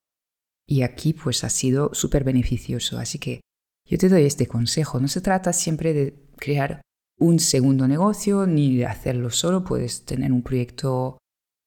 y 0.68 0.82
aquí 0.84 1.14
pues 1.14 1.44
ha 1.44 1.50
sido 1.50 1.94
súper 1.94 2.24
beneficioso. 2.24 2.98
Así 2.98 3.20
que 3.20 3.42
yo 3.88 3.98
te 3.98 4.10
doy 4.10 4.24
este 4.24 4.48
consejo, 4.48 5.00
no 5.00 5.08
se 5.08 5.22
trata 5.22 5.54
siempre 5.54 5.94
de 5.94 6.16
crear 6.38 6.82
un 7.20 7.40
segundo 7.40 7.88
negocio 7.88 8.48
ni 8.48 8.78
de 8.78 8.86
hacerlo 8.86 9.30
solo, 9.30 9.64
puedes 9.64 10.06
tener 10.06 10.32
un 10.32 10.42
proyecto 10.42 11.18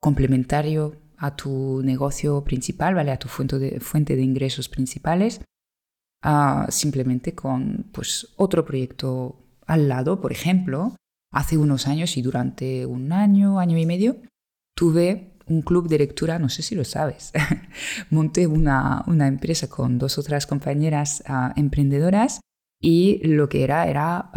complementario 0.00 0.96
a 1.16 1.36
tu 1.36 1.82
negocio 1.82 2.44
principal, 2.44 2.94
¿vale? 2.94 3.10
A 3.10 3.18
tu 3.18 3.28
fuente 3.28 3.58
de, 3.58 3.80
fuente 3.80 4.16
de 4.16 4.22
ingresos 4.22 4.68
principales, 4.68 5.40
simplemente 6.68 7.34
con 7.34 7.90
pues, 7.92 8.28
otro 8.36 8.64
proyecto 8.64 9.36
al 9.66 9.88
lado. 9.88 10.20
Por 10.20 10.32
ejemplo, 10.32 10.96
hace 11.30 11.56
unos 11.56 11.86
años 11.86 12.16
y 12.16 12.22
durante 12.22 12.86
un 12.86 13.12
año, 13.12 13.58
año 13.58 13.78
y 13.78 13.86
medio, 13.86 14.16
tuve 14.74 15.34
un 15.46 15.62
club 15.62 15.88
de 15.88 15.98
lectura, 15.98 16.38
no 16.38 16.48
sé 16.48 16.62
si 16.62 16.74
lo 16.74 16.84
sabes. 16.84 17.32
Monté 18.10 18.46
una, 18.46 19.02
una, 19.06 19.26
empresa 19.26 19.68
con 19.68 19.98
dos 19.98 20.18
otras 20.18 20.46
compañeras 20.46 21.22
ah, 21.26 21.52
emprendedoras 21.56 22.40
y 22.80 23.26
lo 23.26 23.48
que 23.48 23.64
era 23.64 23.88
era, 23.88 24.30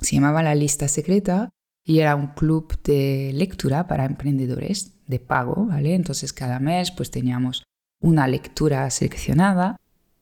se 0.00 0.16
llamaba 0.16 0.42
la 0.42 0.54
lista 0.54 0.88
secreta 0.88 1.50
y 1.86 2.00
era 2.00 2.16
un 2.16 2.28
club 2.28 2.80
de 2.82 3.30
lectura 3.34 3.86
para 3.86 4.04
emprendedores 4.04 4.94
de 5.06 5.20
pago, 5.20 5.66
¿vale? 5.66 5.94
Entonces 5.94 6.32
cada 6.32 6.58
mes 6.58 6.90
pues 6.90 7.10
teníamos 7.10 7.64
una 8.00 8.26
lectura 8.26 8.88
seleccionada, 8.90 9.76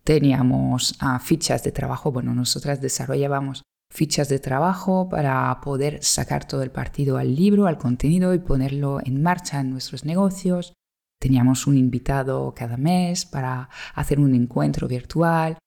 teníamos 0.04 0.96
ah, 1.00 1.18
fichas 1.18 1.62
de 1.64 1.72
trabajo, 1.72 2.12
bueno, 2.12 2.34
nosotras 2.34 2.80
desarrollábamos 2.80 3.62
fichas 3.92 4.30
de 4.30 4.38
trabajo 4.38 5.10
para 5.10 5.60
poder 5.60 6.02
sacar 6.02 6.46
todo 6.48 6.62
el 6.62 6.70
partido 6.70 7.18
al 7.18 7.36
libro, 7.36 7.66
al 7.66 7.76
contenido 7.76 8.32
y 8.32 8.38
ponerlo 8.38 9.00
en 9.04 9.22
marcha 9.22 9.60
en 9.60 9.70
nuestros 9.70 10.06
negocios. 10.06 10.72
Teníamos 11.20 11.66
un 11.66 11.76
invitado 11.76 12.54
cada 12.56 12.78
mes 12.78 13.26
para 13.26 13.68
hacer 13.94 14.18
un 14.18 14.34
encuentro 14.34 14.88
virtual. 14.88 15.58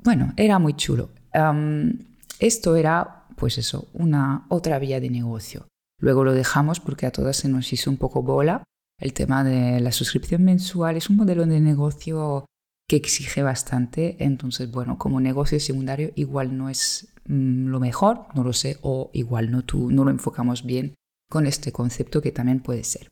Bueno, 0.00 0.32
era 0.36 0.60
muy 0.60 0.74
chulo. 0.74 1.10
esto 2.38 2.76
era 2.76 3.26
pues 3.34 3.58
eso, 3.58 3.88
una 3.92 4.46
otra 4.48 4.78
vía 4.78 5.00
de 5.00 5.10
negocio. 5.10 5.66
Luego 6.00 6.22
lo 6.22 6.34
dejamos 6.34 6.78
porque 6.78 7.06
a 7.06 7.10
todas 7.10 7.36
se 7.36 7.48
nos 7.48 7.72
hizo 7.72 7.90
un 7.90 7.96
poco 7.96 8.22
bola. 8.22 8.62
El 8.98 9.12
tema 9.12 9.42
de 9.42 9.80
la 9.80 9.90
suscripción 9.90 10.44
mensual 10.44 10.96
es 10.96 11.10
un 11.10 11.16
modelo 11.16 11.44
de 11.46 11.60
negocio 11.60 12.46
que 12.88 12.96
exige 12.96 13.42
bastante. 13.42 14.16
Entonces, 14.20 14.70
bueno, 14.70 14.98
como 14.98 15.20
negocio 15.20 15.58
secundario 15.58 16.12
igual 16.14 16.56
no 16.56 16.70
es 16.70 17.12
mm, 17.28 17.68
lo 17.68 17.80
mejor, 17.80 18.26
no 18.34 18.44
lo 18.44 18.52
sé, 18.52 18.78
o 18.82 19.10
igual 19.12 19.50
no, 19.50 19.64
tú, 19.64 19.90
no 19.90 20.04
lo 20.04 20.10
enfocamos 20.10 20.64
bien 20.64 20.94
con 21.28 21.46
este 21.46 21.72
concepto 21.72 22.22
que 22.22 22.32
también 22.32 22.60
puede 22.60 22.84
ser. 22.84 23.10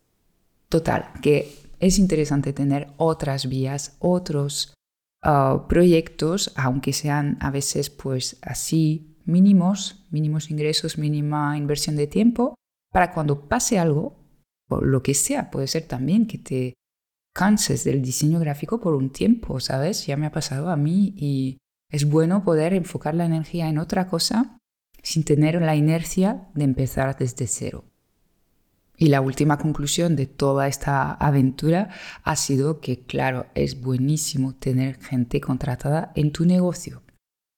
Total, 0.68 1.12
que 1.22 1.56
es 1.80 1.98
interesante 1.98 2.52
tener 2.52 2.88
otras 2.96 3.48
vías, 3.48 3.96
otros 3.98 4.74
ah, 5.22 5.66
proyectos, 5.68 6.52
aunque 6.56 6.92
sean 6.92 7.36
a 7.40 7.50
veces 7.50 7.90
pues 7.90 8.38
así 8.42 9.18
mínimos, 9.24 10.04
mínimos 10.10 10.50
ingresos, 10.50 10.98
mínima 10.98 11.56
inversión 11.56 11.96
de 11.96 12.06
tiempo, 12.06 12.54
para 12.92 13.12
cuando 13.12 13.48
pase 13.48 13.78
algo, 13.78 14.16
lo 14.68 15.02
que 15.02 15.14
sea, 15.14 15.50
puede 15.50 15.66
ser 15.66 15.86
también 15.86 16.26
que 16.26 16.38
te 16.38 16.74
canses 17.34 17.84
del 17.84 18.00
diseño 18.00 18.38
gráfico 18.38 18.80
por 18.80 18.94
un 18.94 19.10
tiempo, 19.10 19.60
¿sabes? 19.60 20.06
Ya 20.06 20.16
me 20.16 20.26
ha 20.26 20.32
pasado 20.32 20.70
a 20.70 20.76
mí 20.76 21.14
y 21.16 21.58
es 21.94 22.06
bueno 22.06 22.42
poder 22.42 22.74
enfocar 22.74 23.14
la 23.14 23.24
energía 23.24 23.68
en 23.68 23.78
otra 23.78 24.08
cosa 24.08 24.58
sin 25.00 25.22
tener 25.22 25.62
la 25.62 25.76
inercia 25.76 26.48
de 26.52 26.64
empezar 26.64 27.16
desde 27.16 27.46
cero. 27.46 27.84
Y 28.96 29.10
la 29.10 29.20
última 29.20 29.58
conclusión 29.58 30.16
de 30.16 30.26
toda 30.26 30.66
esta 30.66 31.12
aventura 31.12 31.90
ha 32.24 32.34
sido 32.34 32.80
que, 32.80 33.04
claro, 33.04 33.46
es 33.54 33.80
buenísimo 33.80 34.56
tener 34.56 35.00
gente 35.00 35.40
contratada 35.40 36.10
en 36.16 36.32
tu 36.32 36.44
negocio. 36.44 37.04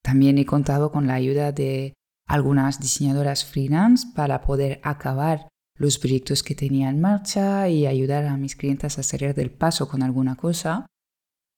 También 0.03 0.37
he 0.37 0.45
contado 0.45 0.91
con 0.91 1.07
la 1.07 1.15
ayuda 1.15 1.51
de 1.51 1.95
algunas 2.27 2.79
diseñadoras 2.79 3.43
freelance 3.43 4.05
para 4.15 4.41
poder 4.41 4.79
acabar 4.83 5.47
los 5.79 5.97
proyectos 5.97 6.43
que 6.43 6.53
tenía 6.53 6.89
en 6.89 7.01
marcha 7.01 7.69
y 7.69 7.87
ayudar 7.87 8.25
a 8.25 8.37
mis 8.37 8.55
clientes 8.55 8.99
a 8.99 9.03
salir 9.03 9.33
del 9.33 9.49
paso 9.49 9.87
con 9.87 10.03
alguna 10.03 10.35
cosa. 10.35 10.85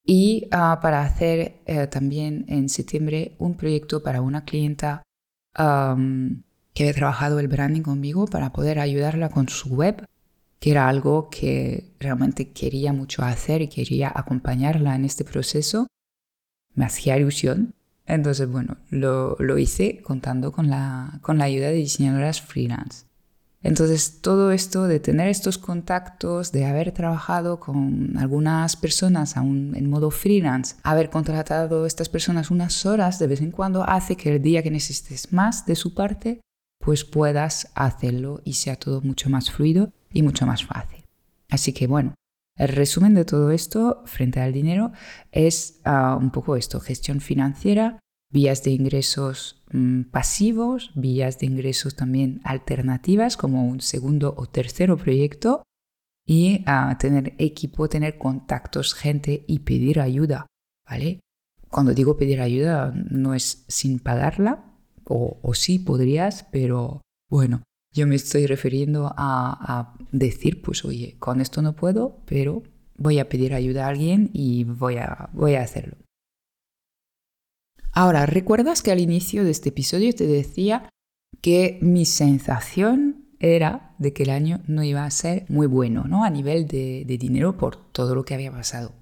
Y 0.06 0.48
ah, 0.52 0.80
para 0.82 1.02
hacer 1.02 1.62
eh, 1.66 1.88
también 1.88 2.46
en 2.48 2.70
septiembre 2.70 3.36
un 3.38 3.56
proyecto 3.56 4.02
para 4.02 4.22
una 4.22 4.46
clienta 4.46 5.04
que 5.56 6.84
había 6.84 6.94
trabajado 6.94 7.40
el 7.40 7.50
branding 7.50 7.82
conmigo 7.82 8.28
para 8.28 8.54
poder 8.54 8.80
ayudarla 8.80 9.30
con 9.30 9.50
su 9.50 9.76
web, 9.76 10.08
que 10.60 10.72
era 10.72 10.88
algo 10.88 11.30
que 11.30 11.92
realmente 12.00 12.52
quería 12.52 12.94
mucho 12.94 13.24
hacer 13.24 13.62
y 13.62 13.68
quería 13.68 14.12
acompañarla 14.14 14.96
en 14.96 15.04
este 15.04 15.26
proceso. 15.26 15.88
Me 16.76 16.86
hacía 16.86 17.18
ilusión 17.18 17.74
entonces, 18.10 18.50
bueno, 18.50 18.78
lo, 18.90 19.58
hice 19.60 20.02
contando 20.02 20.52
con 20.52 20.68
la, 20.68 21.20
con 21.22 21.38
la 21.38 21.44
ayuda 21.44 21.68
de 21.68 21.76
diseñadoras 21.76 22.42
freelance. 22.42 23.06
Entonces, 23.62 24.22
todo 24.22 24.52
esto 24.52 24.88
de 24.88 25.00
tener 25.00 25.28
estos 25.28 25.58
contactos, 25.58 26.52
de 26.52 26.66
haber 26.66 26.94
trabajado 26.94 27.60
con 27.60 28.18
algunas 28.18 28.78
personas 28.78 29.36
aún 29.36 29.76
en 29.76 29.90
modo 29.90 30.12
freelance, 30.12 30.78
haber 30.84 31.10
contratado 31.10 31.84
a 31.84 31.88
estas 31.88 32.08
personas 32.08 32.52
unas 32.52 32.86
horas 32.86 33.20
de 33.20 33.28
vez 33.28 33.42
en 33.42 33.52
cuando, 33.52 33.84
hace 33.84 34.16
que 34.16 34.36
el 34.36 34.42
día 34.42 34.64
que 34.64 34.72
necesites 34.72 35.34
más 35.34 35.66
de 35.66 35.76
su 35.76 35.94
parte, 35.94 36.40
pues 36.80 37.04
puedas 37.04 37.70
hacerlo 37.76 38.42
y 38.46 38.54
sea 38.54 38.78
todo 38.78 39.02
mucho 39.02 39.30
más 39.30 39.52
fluido 39.52 39.92
y 40.14 40.24
mucho 40.24 40.46
más 40.46 40.64
fácil. 40.64 41.04
Así 41.50 41.74
que 41.74 41.88
bueno, 41.88 42.16
el 42.56 42.70
resumen 42.70 43.14
de 43.14 43.26
todo 43.26 43.52
esto 43.52 44.04
frente 44.06 44.40
al 44.40 44.54
dinero 44.54 44.94
es 45.32 45.82
ah, 45.84 46.18
un 46.20 46.32
poco 46.32 46.56
esto, 46.56 46.80
gestión 46.80 47.20
financiera, 47.20 48.00
vías 48.32 48.64
de 48.64 48.72
ingresos 48.72 49.59
mm, 49.72 50.04
pasivos, 50.12 50.92
vías 50.96 51.40
de 51.40 51.48
ingresos 51.48 51.96
también 51.96 52.42
alternativas 52.44 53.38
como 53.38 53.66
un 53.66 53.82
segundo 53.82 54.34
o 54.38 54.46
tercero 54.46 54.98
proyecto 54.98 55.64
y 56.26 56.64
ah, 56.66 56.98
tener 57.00 57.34
equipo, 57.38 57.90
tener 57.90 58.18
contactos, 58.18 58.94
gente 58.94 59.44
y 59.48 59.60
pedir 59.60 60.00
ayuda, 60.00 60.48
¿vale? 60.88 61.20
Cuando 61.70 61.94
digo 61.94 62.18
pedir 62.18 62.42
ayuda 62.42 62.94
no 62.94 63.34
es 63.34 63.66
sin 63.68 64.00
pagarla, 64.00 64.66
o, 65.06 65.40
o 65.42 65.54
sí 65.54 65.80
podrías, 65.80 66.46
pero 66.52 67.02
bueno, 67.30 67.64
yo 67.92 68.06
me 68.06 68.16
estoy 68.16 68.46
refiriendo 68.46 69.12
a, 69.18 69.96
decir, 70.12 70.62
pues 70.62 70.86
oye, 70.86 71.16
con 71.20 71.42
esto 71.42 71.62
no 71.62 71.76
puedo, 71.76 72.18
pero 72.26 72.64
voy 72.98 73.20
a 73.20 73.30
pedir 73.30 73.54
ayuda 73.54 73.86
a 73.86 73.90
alguien 73.90 74.30
y 74.34 74.64
voy 74.64 74.98
a, 74.98 75.30
voy 75.34 75.56
a 75.56 75.64
hacerlo. 75.64 75.98
Ahora, 77.92 78.26
¿recuerdas 78.26 78.82
que 78.82 78.92
al 78.92 79.00
inicio 79.00 79.44
de 79.44 79.52
este 79.52 79.70
episodio 79.70 80.14
te 80.14 80.28
decía 80.28 80.90
que 81.42 81.80
mi 81.82 82.06
sensación 82.06 83.26
era 83.40 83.96
de 83.98 84.14
que 84.14 84.24
el 84.24 84.30
año 84.30 84.62
no 84.68 84.84
iba 84.84 85.06
a 85.06 85.12
ser 85.12 85.46
muy 85.50 85.68
bueno, 85.68 86.04
¿no? 86.06 86.24
A 86.24 86.30
nivel 86.30 86.68
de, 86.68 87.06
dinero 87.06 87.58
por 87.58 87.92
todo 87.92 88.16
lo 88.16 88.26
que 88.26 88.34
había 88.34 88.52
pasado. 88.52 88.94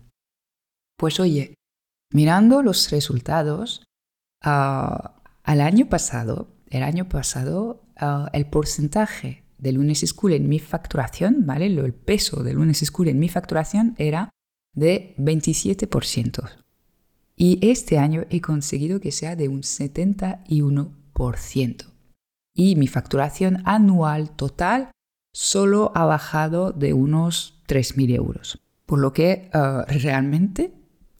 Pues 0.98 1.20
oye, 1.20 1.56
mirando 2.14 2.62
los 2.62 2.90
resultados, 2.92 3.84
ah, 4.44 5.22
al 5.44 5.62
año 5.62 5.90
pasado, 5.90 6.48
el 6.70 6.84
año 6.84 7.10
pasado, 7.10 7.84
ah, 7.98 8.30
el 8.34 8.46
porcentaje 8.48 9.44
de 9.58 9.72
Lunes 9.72 10.04
School 10.06 10.34
en 10.34 10.48
mi 10.48 10.60
facturación, 10.60 11.46
¿vale? 11.46 11.66
El 11.66 11.94
peso 11.94 12.44
de 12.44 12.54
Lunes 12.54 12.80
School 12.80 13.08
en 13.08 13.20
mi 13.20 13.30
facturación 13.30 13.96
era 13.98 14.30
de 14.74 15.16
27%. 15.18 16.67
Y 17.40 17.60
este 17.62 18.00
año 18.00 18.26
he 18.32 18.42
conseguido 18.42 19.00
que 19.00 19.12
sea 19.12 19.36
de 19.36 19.48
un 19.48 19.62
71%. 19.62 21.86
Y 22.56 22.76
mi 22.76 22.88
facturación 22.88 23.62
anual 23.66 24.32
total 24.32 24.90
solo 25.34 25.92
ha 25.94 26.06
bajado 26.06 26.72
de 26.72 26.94
unos 26.94 27.62
3.000 27.68 28.16
euros. 28.16 28.60
Por 28.88 28.98
lo 28.98 29.14
que 29.14 29.52
eh, 29.54 29.84
realmente 30.00 30.74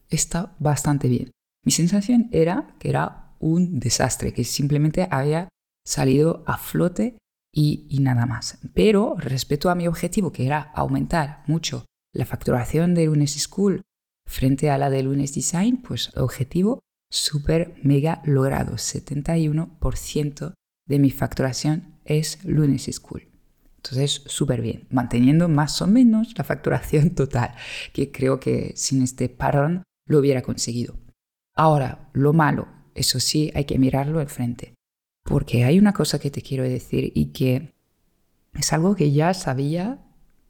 está 0.10 0.56
bastante 0.58 1.08
bien. 1.08 1.30
Mi 1.64 1.72
sensación 1.72 2.30
era 2.32 2.74
que 2.80 2.90
era 2.90 3.36
un 3.40 3.80
desastre, 3.80 4.34
que 4.34 4.44
simplemente 4.44 5.08
había 5.12 5.50
salido 5.86 6.44
a 6.48 6.58
flote 6.58 7.20
y, 7.54 7.86
y, 7.90 8.00
nada 8.00 8.26
más. 8.26 8.58
Pero 8.74 9.16
respecto 9.20 9.70
a 9.70 9.76
mi 9.76 9.88
objetivo, 9.88 10.32
que 10.32 10.48
era 10.48 10.72
aumentar 10.74 11.44
mucho 11.46 11.86
la 12.14 12.26
facturación 12.26 12.96
de 12.96 13.06
Lunes 13.06 13.40
School 13.40 13.84
frente 14.28 14.70
a 14.70 14.78
la 14.78 14.92
de 14.92 15.02
Lunes 15.02 15.34
Design, 15.34 15.78
pues 15.78 16.16
objetivo 16.16 16.80
súper 17.10 17.74
mega 17.82 18.22
logrado. 18.26 18.76
71% 18.76 20.54
de 20.88 21.00
mi 21.00 21.10
facturación 21.10 21.96
es 22.06 22.44
Lunes 22.44 22.90
School. 22.92 23.28
Entonces, 23.78 24.24
súper 24.26 24.62
bien, 24.62 24.88
manteniendo 24.92 25.48
más 25.48 25.82
o 25.82 25.88
menos 25.88 26.38
la 26.38 26.44
facturación 26.44 27.10
total, 27.16 27.56
que 27.94 28.12
creo 28.12 28.40
que 28.40 28.74
sin 28.76 29.02
este 29.02 29.30
parón 29.30 29.84
lo 30.06 30.20
hubiera 30.20 30.42
conseguido. 30.42 30.98
Ahora, 31.56 32.10
lo 32.14 32.34
malo, 32.34 32.68
eso 32.96 33.20
sí, 33.20 33.52
hay 33.56 33.66
que 33.66 33.80
mirarlo 33.80 34.20
al 34.20 34.30
frente, 34.30 34.76
porque 35.24 35.64
hay 35.64 35.80
una 35.80 35.94
cosa 35.94 36.20
que 36.20 36.32
te 36.32 36.42
quiero 36.42 36.64
decir 36.64 37.12
y 37.16 37.28
que 37.28 37.74
es 38.54 38.74
algo 38.74 38.96
que 38.96 39.12
ya 39.12 39.34
sabía 39.34 40.04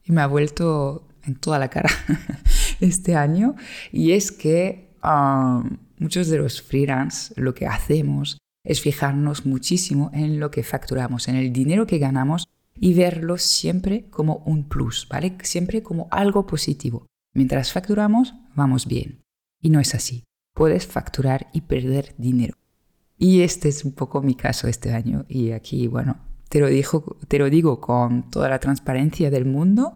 y 0.03 0.11
me 0.11 0.21
ha 0.21 0.27
vuelto 0.27 1.07
en 1.23 1.35
toda 1.35 1.59
la 1.59 1.69
cara 1.69 1.89
este 2.79 3.15
año, 3.15 3.55
y 3.91 4.11
es 4.11 4.31
que 4.31 4.89
um, 5.03 5.77
muchos 5.99 6.27
de 6.27 6.37
los 6.37 6.61
freelance 6.61 7.33
lo 7.35 7.53
que 7.53 7.67
hacemos 7.67 8.37
es 8.63 8.81
fijarnos 8.81 9.45
muchísimo 9.45 10.11
en 10.13 10.39
lo 10.39 10.51
que 10.51 10.63
facturamos, 10.63 11.27
en 11.27 11.35
el 11.35 11.53
dinero 11.53 11.87
que 11.87 11.99
ganamos 11.99 12.47
y 12.79 12.93
verlo 12.93 13.37
siempre 13.37 14.09
como 14.09 14.43
un 14.45 14.67
plus, 14.67 15.07
¿vale? 15.09 15.37
Siempre 15.43 15.81
como 15.81 16.07
algo 16.11 16.45
positivo. 16.45 17.07
Mientras 17.33 17.71
facturamos, 17.71 18.33
vamos 18.55 18.87
bien. 18.87 19.21
Y 19.61 19.69
no 19.69 19.79
es 19.79 19.95
así. 19.95 20.23
Puedes 20.53 20.85
facturar 20.85 21.47
y 21.53 21.61
perder 21.61 22.13
dinero. 22.17 22.55
Y 23.17 23.41
este 23.41 23.69
es 23.69 23.83
un 23.83 23.93
poco 23.93 24.21
mi 24.21 24.35
caso 24.35 24.67
este 24.67 24.93
año. 24.93 25.25
Y 25.27 25.51
aquí, 25.51 25.87
bueno, 25.87 26.19
te 26.49 26.59
lo, 26.59 26.67
te 27.27 27.39
lo 27.39 27.49
digo 27.49 27.79
con 27.79 28.29
toda 28.29 28.49
la 28.49 28.59
transparencia 28.59 29.31
del 29.31 29.45
mundo. 29.45 29.95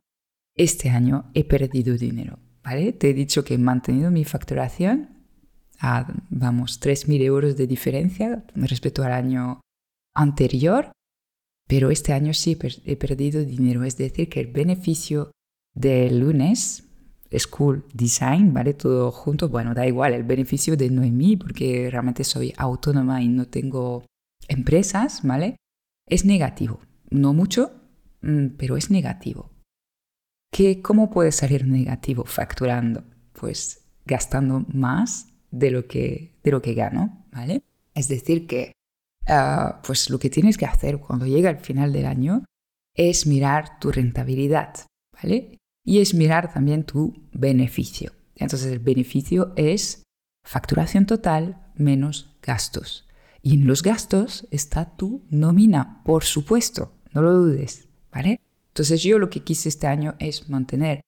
Este 0.55 0.89
año 0.89 1.29
he 1.33 1.43
perdido 1.43 1.97
dinero, 1.97 2.39
Te 2.63 3.09
he 3.09 3.13
dicho 3.13 3.43
que 3.43 3.55
he 3.55 3.57
mantenido 3.57 4.11
mi 4.11 4.23
facturación 4.23 5.09
a, 5.79 6.13
vamos, 6.29 6.79
3.000 6.79 7.21
euros 7.21 7.57
de 7.57 7.67
diferencia 7.67 8.45
respecto 8.55 9.03
al 9.03 9.11
año 9.11 9.61
anterior, 10.13 10.91
pero 11.67 11.89
este 11.89 12.13
año 12.13 12.33
sí 12.33 12.57
he 12.85 12.95
perdido 12.95 13.43
dinero, 13.43 13.83
es 13.83 13.97
decir, 13.97 14.29
que 14.29 14.41
el 14.41 14.47
beneficio 14.47 15.31
del 15.73 16.19
lunes, 16.19 16.87
School 17.37 17.85
Design, 17.93 18.53
¿vale? 18.53 18.73
Todo 18.73 19.11
junto, 19.11 19.49
bueno, 19.49 19.73
da 19.73 19.87
igual, 19.87 20.13
el 20.13 20.23
beneficio 20.23 20.75
de 20.75 20.89
Noemí, 20.89 21.37
porque 21.37 21.89
realmente 21.89 22.23
soy 22.23 22.53
autónoma 22.57 23.21
y 23.21 23.29
no 23.29 23.47
tengo 23.47 24.05
empresas, 24.47 25.21
¿vale? 25.23 25.55
Es 26.07 26.25
negativo, 26.25 26.81
no 27.09 27.33
mucho, 27.33 27.71
mm, 28.21 28.47
pero 28.57 28.75
es 28.75 28.91
negativo. 28.91 29.50
¿Qué, 30.51 30.81
¿Cómo 30.81 31.09
puede 31.09 31.31
salir 31.31 31.65
negativo 31.65 32.25
facturando? 32.25 33.05
Pues 33.31 33.85
gastando 34.05 34.65
más 34.67 35.29
de 35.49 35.71
lo 35.71 35.87
que, 35.87 36.33
de 36.43 36.51
lo 36.51 36.61
que 36.61 36.73
gano, 36.73 37.25
¿vale? 37.31 37.63
Es 37.95 38.09
decir, 38.09 38.47
que 38.47 38.73
ah, 39.27 39.81
pues 39.85 40.09
lo 40.09 40.19
que 40.19 40.29
tienes 40.29 40.57
que 40.57 40.65
hacer 40.65 40.99
cuando 40.99 41.25
llega 41.25 41.49
el 41.49 41.59
final 41.59 41.93
del 41.93 42.05
año 42.05 42.43
es 42.95 43.25
mirar 43.25 43.79
tu 43.79 43.91
rentabilidad, 43.91 44.73
¿vale? 45.13 45.57
Y 45.85 45.99
es 45.99 46.13
mirar 46.13 46.53
también 46.53 46.83
tu 46.83 47.13
beneficio. 47.31 48.11
Entonces 48.35 48.71
el 48.71 48.79
beneficio 48.79 49.53
es 49.55 50.03
facturación 50.45 51.05
total 51.05 51.71
menos 51.75 52.35
gastos. 52.41 53.07
Y 53.41 53.55
en 53.55 53.67
los 53.67 53.83
gastos 53.83 54.47
está 54.51 54.97
tu 54.97 55.23
nómina, 55.29 56.01
por 56.03 56.25
supuesto, 56.25 56.93
no 57.13 57.21
lo 57.21 57.33
dudes, 57.33 57.87
¿vale? 58.11 58.41
Entonces 58.71 59.03
yo 59.03 59.19
lo 59.19 59.29
que 59.29 59.41
quise 59.41 59.69
este 59.69 59.87
año 59.87 60.15
es 60.19 60.49
mantener 60.49 61.01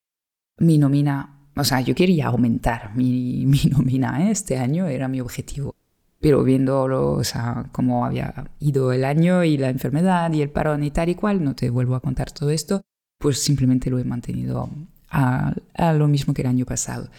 mi 0.57 0.77
nómina 0.77 1.43
o 1.55 1.63
sea, 1.63 1.81
yo 1.81 1.93
quería 1.93 2.27
aumentar 2.27 2.95
mi, 2.95 3.45
mi 3.45 3.61
nómina 3.69 4.27
¿eh? 4.27 4.31
este 4.31 4.57
año, 4.57 4.87
era 4.87 5.07
mi 5.07 5.21
objetivo. 5.21 5.75
Pero 6.19 6.43
viendo 6.43 6.83
o 6.83 7.23
sea, 7.23 7.69
cómo 7.73 8.05
había 8.05 8.49
ido 8.59 8.93
el 8.93 9.03
año 9.03 9.43
y 9.43 9.57
la 9.57 9.69
enfermedad 9.69 10.31
y 10.31 10.41
el 10.41 10.49
parón 10.49 10.83
y 10.83 10.91
tal 10.91 11.09
y 11.09 11.15
cual, 11.15 11.43
no 11.43 11.53
te 11.53 11.69
vuelvo 11.69 11.95
a 11.95 11.99
contar 11.99 12.31
todo 12.31 12.49
esto, 12.49 12.81
pues 13.19 13.39
simplemente 13.39 13.89
lo 13.89 13.99
he 13.99 14.05
mantenido 14.05 14.69
a, 15.09 15.53
a 15.73 15.93
lo 15.93 16.07
mismo 16.07 16.33
que 16.33 16.43
el 16.43 16.47
año 16.47 16.65
pasado. 16.65 17.09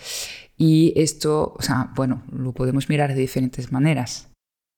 Y 0.57 0.95
esto, 0.97 1.55
o 1.59 1.63
sea, 1.63 1.93
bueno, 1.95 2.23
lo 2.33 2.53
podemos 2.53 2.89
mirar 2.89 3.13
de 3.13 3.21
diferentes 3.21 3.73
maneras. 3.73 4.29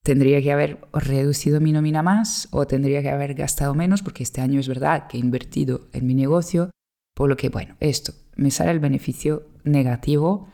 Tendría 0.07 0.41
que 0.41 0.53
haber 0.53 0.79
reducido 0.93 1.61
mi 1.61 1.73
nómina 1.73 2.01
más 2.01 2.47
o 2.53 2.65
tendría 2.65 3.03
que 3.03 3.11
haber 3.11 3.35
gastado 3.35 3.75
menos, 3.75 4.03
porque 4.03 4.23
este 4.23 4.41
año 4.41 4.61
es 4.61 4.69
verdad 4.69 5.09
que 5.09 5.17
he 5.17 5.21
invertido 5.21 5.89
en 5.93 6.07
mi 6.07 6.15
negocio, 6.15 6.71
por 7.13 7.29
lo 7.29 7.37
que, 7.37 7.49
bueno, 7.49 7.75
esto, 7.81 8.13
me 8.37 8.53
sale 8.53 8.71
el 8.71 8.79
beneficio 8.79 9.49
negativo. 9.65 10.49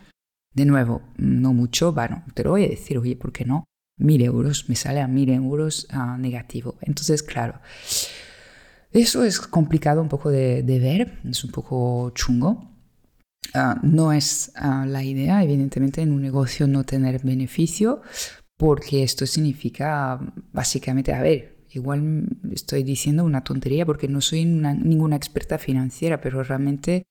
De 0.55 0.65
nuevo, 0.65 1.03
no 1.19 1.53
mucho, 1.53 1.93
bueno, 1.93 2.25
te 2.33 2.45
lo 2.45 2.53
voy 2.53 2.65
a 2.65 2.69
decir, 2.69 2.97
oye, 2.97 3.15
¿por 3.15 3.31
qué 3.31 3.45
no? 3.45 3.65
Mil 3.99 4.23
euros, 4.23 4.71
me 4.71 4.75
sale 4.75 5.03
a 5.03 5.07
mil 5.07 5.29
euros 5.29 5.87
ah, 5.91 6.17
negativo. 6.19 6.79
Entonces, 6.81 7.23
claro, 7.23 7.61
eso 8.91 9.23
es 9.23 9.39
complicado 9.39 10.01
un 10.01 10.09
poco 10.09 10.31
de, 10.31 10.63
ver, 10.63 11.19
es 11.29 11.45
un 11.45 11.51
poco 11.51 12.11
chungo. 12.15 12.71
Ah, 13.53 13.79
no 13.83 14.15
es 14.15 14.51
ah, 14.55 14.87
la 14.89 15.05
idea, 15.05 15.45
evidentemente, 15.45 16.01
en 16.01 16.11
un 16.11 16.23
negocio 16.23 16.67
no 16.67 16.85
tener 16.85 17.23
beneficio, 17.23 18.01
porque 18.63 19.03
esto 19.03 19.27
significa 19.27 20.21
básicamente, 20.53 21.13
a 21.13 21.21
ver, 21.21 21.67
igual 21.73 22.29
estoy 22.53 22.85
diciendo 22.85 23.25
una 23.25 23.43
tontería 23.43 23.85
porque 23.85 24.07
no 24.07 24.21
soy 24.21 24.45
ninguna 24.45 25.17
experta 25.17 25.59
financiera, 25.59 26.21
pero 26.21 26.45
realmente 26.45 27.03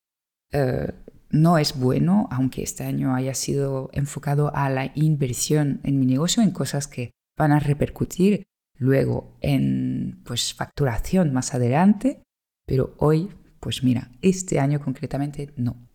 eh, 0.53 0.93
no 1.29 1.57
es 1.57 1.77
bueno, 1.77 2.29
aunque 2.31 2.63
este 2.63 2.85
año 2.85 3.13
haya 3.13 3.33
sido 3.33 3.89
enfocado 3.91 4.55
a 4.55 4.69
la 4.69 4.93
inversión 4.95 5.81
en 5.83 5.99
mi 5.99 6.05
negocio, 6.05 6.41
en 6.41 6.51
cosas 6.51 6.87
que 6.87 7.11
van 7.37 7.51
a 7.51 7.59
repercutir 7.59 8.43
luego 8.77 9.37
en 9.41 10.21
pues 10.23 10.53
facturación 10.53 11.33
más 11.33 11.53
adelante, 11.53 12.23
pero 12.65 12.95
hoy, 12.97 13.27
pues 13.59 13.83
mira, 13.83 14.09
este 14.21 14.61
año 14.61 14.79
concretamente 14.79 15.51
no. 15.57 15.90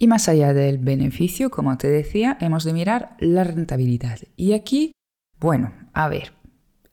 Y 0.00 0.08
más 0.08 0.28
allá 0.28 0.52
del 0.52 0.78
beneficio, 0.78 1.50
como 1.50 1.78
te 1.78 1.88
decía, 1.88 2.36
hemos 2.40 2.64
de 2.64 2.72
mirar 2.72 3.16
la 3.20 3.44
rentabilidad. 3.44 4.18
Y 4.34 4.54
aquí, 4.54 4.92
bueno, 5.38 5.72
a 5.92 6.08
ver, 6.08 6.32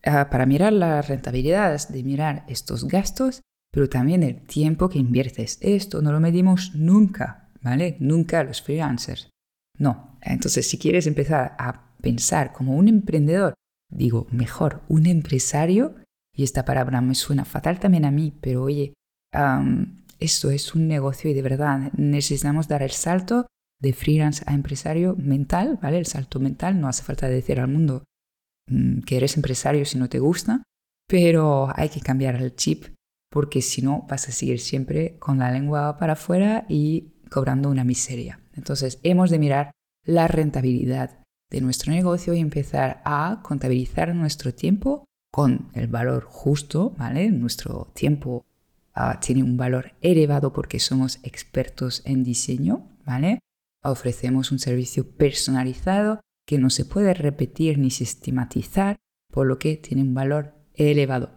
para 0.04 0.46
mirar 0.46 0.74
la 0.74 1.02
rentabilidad 1.02 1.74
es 1.74 1.92
de 1.92 2.04
mirar 2.04 2.44
estos 2.48 2.88
gastos 2.88 3.42
pero 3.78 3.90
también 3.90 4.24
el 4.24 4.42
tiempo 4.42 4.90
que 4.90 5.00
inviertes. 5.00 5.60
Esto 5.62 6.02
no 6.02 6.12
lo 6.12 6.20
medimos 6.20 6.74
nunca, 6.74 7.50
¿vale? 7.62 7.96
Nunca 8.00 8.44
los 8.44 8.62
freelancers. 8.62 9.30
No. 9.78 10.18
Entonces, 10.22 10.68
si 10.68 10.80
quieres 10.80 11.06
empezar 11.06 11.56
a 11.60 11.94
pensar 12.02 12.54
como 12.54 12.76
un 12.76 12.88
emprendedor, 12.88 13.54
digo, 13.90 14.26
mejor, 14.32 14.82
un 14.88 15.06
empresario, 15.06 15.96
y 16.34 16.44
esta 16.44 16.66
palabra 16.66 17.02
me 17.02 17.14
suena 17.14 17.46
fatal 17.46 17.80
también 17.80 18.06
a 18.06 18.12
mí, 18.12 18.34
pero 18.42 18.64
oye, 18.64 18.94
esto 20.20 20.52
es 20.52 20.76
un 20.76 20.88
negocio 20.88 21.30
y 21.30 21.34
de 21.34 21.42
verdad 21.42 21.92
necesitamos 21.94 22.68
dar 22.68 22.84
el 22.84 22.92
salto 22.92 23.48
de 23.80 23.94
freelance 23.94 24.44
a 24.48 24.54
empresario 24.54 25.16
mental, 25.18 25.80
¿vale? 25.82 25.98
El 26.00 26.06
salto 26.06 26.40
mental, 26.40 26.80
no 26.80 26.88
hace 26.88 27.04
falta 27.04 27.28
decir 27.28 27.60
al 27.60 27.68
mundo 27.68 28.04
mm, 28.70 29.02
que 29.02 29.18
eres 29.18 29.36
empresario 29.36 29.86
si 29.86 29.98
no 29.98 30.10
te 30.10 30.20
gusta, 30.20 30.64
pero 31.08 31.70
hay 31.76 31.90
que 31.90 32.02
cambiar 32.02 32.36
el 32.36 32.56
chip 32.56 32.86
porque 33.30 33.62
si 33.62 33.82
no 33.82 34.06
vas 34.10 34.28
a 34.30 34.32
seguir 34.32 34.60
siempre 34.60 35.18
con 35.20 35.40
la 35.40 35.52
lengua 35.52 35.98
para 35.98 36.14
afuera 36.14 36.66
y 36.70 37.14
cobrando 37.30 37.70
una 37.70 37.84
miseria. 37.84 38.40
Entonces 38.56 39.00
hemos 39.04 39.30
de 39.30 39.40
mirar 39.40 39.72
la 40.06 40.28
rentabilidad 40.28 41.20
de 41.50 41.62
nuestro 41.62 41.92
negocio 41.92 42.34
y 42.34 42.40
empezar 42.40 43.02
a 43.06 43.42
contabilizar 43.44 44.14
nuestro 44.16 44.54
tiempo 44.54 45.06
con 45.32 45.70
el 45.74 45.88
valor 45.88 46.24
justo, 46.24 46.92
¿vale? 46.98 47.30
Nuestro 47.32 47.92
tiempo 47.94 48.46
tiene 49.22 49.44
un 49.44 49.58
valor 49.58 49.94
elevado 50.02 50.54
porque 50.54 50.80
somos 50.80 51.20
expertos 51.24 52.02
en 52.06 52.24
diseño, 52.24 52.88
¿vale? 53.06 53.40
Ofrecemos 53.84 54.52
un 54.52 54.60
servicio 54.60 55.08
personalizado 55.18 56.22
que 56.48 56.58
no 56.58 56.70
se 56.70 56.86
puede 56.86 57.14
repetir 57.14 57.78
ni 57.78 57.92
sistematizar, 57.92 58.96
por 59.32 59.46
lo 59.46 59.60
que 59.60 59.78
tiene 59.78 60.02
un 60.02 60.14
valor 60.14 60.56
elevado. 60.74 61.32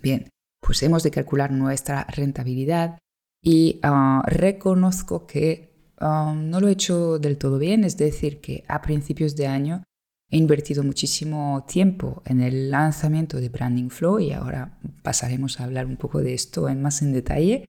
Bien, 0.00 0.28
pues 0.60 0.82
hemos 0.82 1.02
de 1.02 1.10
calcular 1.10 1.50
nuestra 1.52 2.04
rentabilidad 2.04 2.98
y 3.42 3.80
ah, 3.82 4.22
reconozco 4.26 5.26
que 5.26 5.90
ah, 5.98 6.34
no 6.36 6.60
lo 6.60 6.68
he 6.68 6.72
hecho 6.72 7.18
del 7.18 7.36
todo 7.36 7.58
bien, 7.58 7.84
es 7.84 7.96
decir, 7.96 8.40
que 8.40 8.64
a 8.68 8.80
principios 8.80 9.36
de 9.36 9.48
año 9.48 9.82
he 10.30 10.36
invertido 10.36 10.82
muchísimo 10.82 11.64
tiempo 11.68 12.22
en 12.26 12.40
el 12.40 12.70
lanzamiento 12.70 13.38
de 13.38 13.48
Branding 13.48 13.88
Flow 13.88 14.18
y 14.20 14.32
ahora 14.32 14.78
pasaremos 15.02 15.60
a 15.60 15.64
hablar 15.64 15.86
un 15.86 15.96
poco 15.96 16.20
de 16.20 16.34
esto 16.34 16.68
en 16.68 16.82
más 16.82 17.02
en 17.02 17.12
detalle. 17.12 17.64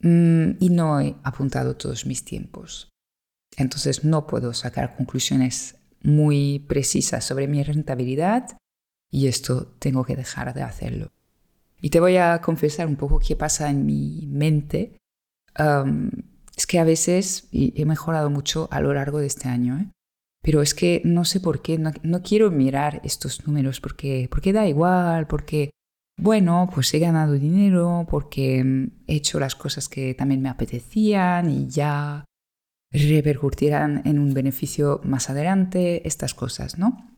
Mm, 0.00 0.52
y 0.60 0.70
no 0.70 1.00
he 1.00 1.16
apuntado 1.22 1.76
todos 1.76 2.06
mis 2.06 2.24
tiempos. 2.24 2.88
Entonces 3.56 4.04
no 4.04 4.26
puedo 4.26 4.54
sacar 4.54 4.96
conclusiones 4.96 5.76
muy 6.02 6.64
precisas 6.68 7.24
sobre 7.24 7.48
mi 7.48 7.62
rentabilidad 7.62 8.56
y 9.10 9.26
esto 9.26 9.66
tengo 9.78 10.04
que 10.04 10.16
dejar 10.16 10.54
de 10.54 10.62
hacerlo. 10.62 11.10
Y 11.80 11.90
te 11.90 12.00
voy 12.00 12.16
a 12.16 12.40
confesar 12.40 12.86
un 12.86 12.96
poco 12.96 13.18
qué 13.18 13.36
pasa 13.36 13.70
en 13.70 13.86
mi 13.86 14.26
mente. 14.26 14.96
es 16.56 16.66
que 16.66 16.78
a 16.78 16.84
veces, 16.84 17.48
y 17.50 17.80
he 17.80 17.84
mejorado 17.84 18.30
mucho 18.30 18.68
a 18.70 18.80
lo 18.80 18.92
largo 18.92 19.18
de 19.18 19.26
este 19.26 19.48
año, 19.48 19.78
¿eh? 19.78 19.88
Pero 20.42 20.62
es 20.62 20.74
que 20.74 21.02
no 21.04 21.24
sé 21.24 21.40
por 21.40 21.62
qué, 21.62 21.78
no, 21.78 21.90
no, 22.02 22.22
quiero 22.22 22.50
mirar 22.50 23.00
estos 23.04 23.46
números 23.46 23.80
porque, 23.80 24.28
porque 24.30 24.52
da 24.52 24.66
igual, 24.66 25.26
porque, 25.26 25.70
bueno, 26.18 26.68
pues 26.72 26.92
he 26.94 26.98
ganado 26.98 27.34
dinero, 27.34 28.06
porque 28.08 28.62
mm, 28.62 28.90
he 29.06 29.16
hecho 29.16 29.40
las 29.40 29.54
cosas 29.54 29.88
que 29.88 30.14
también 30.14 30.40
me 30.40 30.48
apetecían 30.48 31.50
y 31.50 31.68
ya 31.68 32.24
repercutirán 32.90 34.02
en 34.06 34.18
un 34.18 34.32
beneficio 34.32 35.00
más 35.04 35.28
adelante, 35.30 36.06
estas 36.06 36.34
cosas, 36.34 36.78
¿no? 36.78 37.16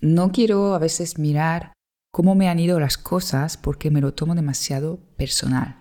No 0.00 0.32
quiero 0.32 0.74
a 0.74 0.78
veces 0.78 1.18
mirar 1.18 1.72
cómo 2.12 2.34
me 2.34 2.48
han 2.48 2.58
ido 2.58 2.80
las 2.80 2.96
cosas 2.96 3.56
porque 3.56 3.90
me 3.90 4.00
lo 4.00 4.14
tomo 4.14 4.34
demasiado 4.34 4.98
personal. 5.16 5.76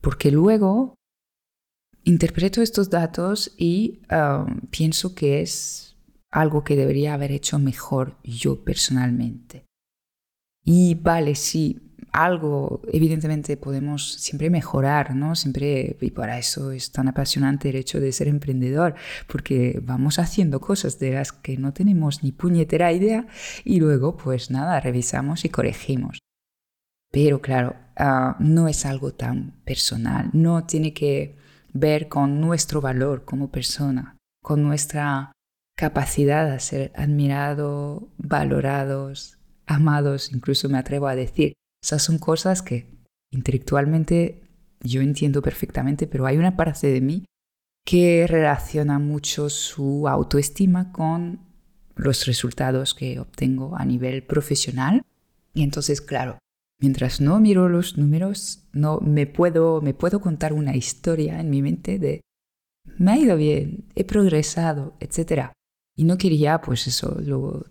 Porque 0.00 0.30
luego 0.30 0.94
interpreto 2.08 2.62
estos 2.62 2.88
datos 2.88 3.52
y 3.58 4.00
um, 4.10 4.60
pienso 4.70 5.14
que 5.14 5.42
es 5.42 5.94
algo 6.30 6.64
que 6.64 6.74
debería 6.74 7.12
haber 7.12 7.32
hecho 7.32 7.58
mejor 7.58 8.16
yo 8.24 8.64
personalmente. 8.64 9.66
Y 10.64 10.94
vale, 10.94 11.34
sí, 11.34 11.94
algo, 12.12 12.80
evidentemente 12.92 13.58
podemos 13.58 14.14
siempre 14.14 14.48
mejorar, 14.48 15.14
¿no? 15.14 15.34
Siempre, 15.34 15.98
y 16.00 16.10
para 16.10 16.38
eso 16.38 16.72
es 16.72 16.92
tan 16.92 17.08
apasionante 17.08 17.68
el 17.68 17.76
hecho 17.76 18.00
de 18.00 18.12
ser 18.12 18.28
emprendedor, 18.28 18.94
porque 19.26 19.78
vamos 19.82 20.18
haciendo 20.18 20.60
cosas 20.60 20.98
de 20.98 21.12
las 21.12 21.32
que 21.32 21.58
no 21.58 21.74
tenemos 21.74 22.22
ni 22.22 22.32
puñetera 22.32 22.90
idea 22.90 23.26
y 23.64 23.80
luego, 23.80 24.16
pues 24.16 24.50
nada, 24.50 24.80
revisamos 24.80 25.44
y 25.44 25.50
corregimos. 25.50 26.18
Pero 27.10 27.40
claro, 27.42 27.76
ah, 27.96 28.36
no 28.40 28.66
es 28.66 28.86
algo 28.86 29.12
tan 29.12 29.60
personal, 29.64 30.30
no 30.32 30.64
tiene 30.64 30.94
que 30.94 31.36
ver 31.78 32.08
con 32.08 32.40
nuestro 32.40 32.80
valor 32.80 33.24
como 33.24 33.50
persona, 33.50 34.16
con 34.42 34.62
nuestra 34.62 35.32
capacidad 35.76 36.50
de 36.50 36.60
ser 36.60 36.92
admirados, 36.96 38.02
valorados, 38.16 39.38
amados, 39.66 40.32
incluso 40.32 40.68
me 40.68 40.78
atrevo 40.78 41.06
a 41.06 41.14
decir, 41.14 41.54
esas 41.82 42.02
son 42.02 42.18
cosas 42.18 42.62
que 42.62 42.98
intelectualmente 43.30 44.42
yo 44.80 45.00
entiendo 45.00 45.42
perfectamente, 45.42 46.06
pero 46.06 46.26
hay 46.26 46.36
una 46.36 46.56
parte 46.56 46.88
de 46.88 47.00
mí 47.00 47.24
que 47.84 48.26
relaciona 48.26 48.98
mucho 48.98 49.48
su 49.48 50.08
autoestima 50.08 50.92
con 50.92 51.40
los 51.96 52.26
resultados 52.26 52.94
que 52.94 53.18
obtengo 53.18 53.76
a 53.76 53.84
nivel 53.84 54.22
profesional. 54.22 55.02
Y 55.54 55.62
entonces, 55.62 56.00
claro, 56.00 56.38
mientras 56.80 57.20
no 57.20 57.40
miro 57.40 57.68
los 57.68 57.98
números, 57.98 58.68
no 58.72 59.00
me 59.00 59.26
puedo, 59.26 59.80
me 59.80 59.94
puedo 59.94 60.20
contar 60.20 60.52
una 60.52 60.76
historia 60.76 61.40
en 61.40 61.50
mi 61.50 61.62
mente 61.62 61.98
de 61.98 62.20
me 62.96 63.12
ha 63.12 63.18
ido 63.18 63.36
bien, 63.36 63.84
he 63.94 64.04
progresado, 64.04 64.96
etc. 65.00 65.52
Y 65.96 66.04
no 66.04 66.16
quería, 66.16 66.60
pues 66.60 66.86
eso, 66.86 67.16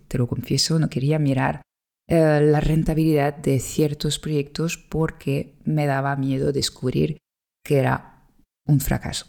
te 0.07 0.17
lo 0.17 0.27
confieso, 0.27 0.79
no 0.79 0.89
quería 0.89 1.19
mirar 1.19 1.61
eh, 2.07 2.39
la 2.41 2.61
rentabilidad 2.61 3.35
de 3.35 3.59
ciertos 3.59 4.19
proyectos 4.19 4.77
porque 4.77 5.57
me 5.65 5.85
daba 5.85 6.15
miedo 6.15 6.53
descubrir 6.53 7.17
que 7.63 7.79
era 7.79 8.25
un 8.65 8.79
fracaso. 8.79 9.27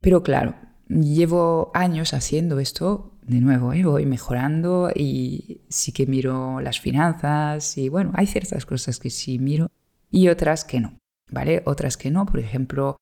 Pero 0.00 0.22
claro, 0.22 0.56
llevo 0.88 1.70
años 1.74 2.12
haciendo 2.12 2.58
esto, 2.58 3.11
de 3.26 3.40
nuevo, 3.40 3.72
voy 3.84 4.06
mejorando 4.06 4.90
y 4.94 5.60
sí 5.68 5.92
que 5.92 6.06
miro 6.06 6.60
las 6.60 6.80
finanzas 6.80 7.78
y 7.78 7.88
bueno, 7.88 8.10
hay 8.14 8.26
ciertas 8.26 8.66
cosas 8.66 8.98
que 8.98 9.10
sí 9.10 9.38
miro 9.38 9.70
y 10.10 10.28
otras 10.28 10.64
que 10.64 10.80
no, 10.80 10.98
¿vale? 11.30 11.62
Otras 11.64 11.96
que 11.96 12.10
no, 12.10 12.26
por 12.26 12.40
ejemplo, 12.40 12.96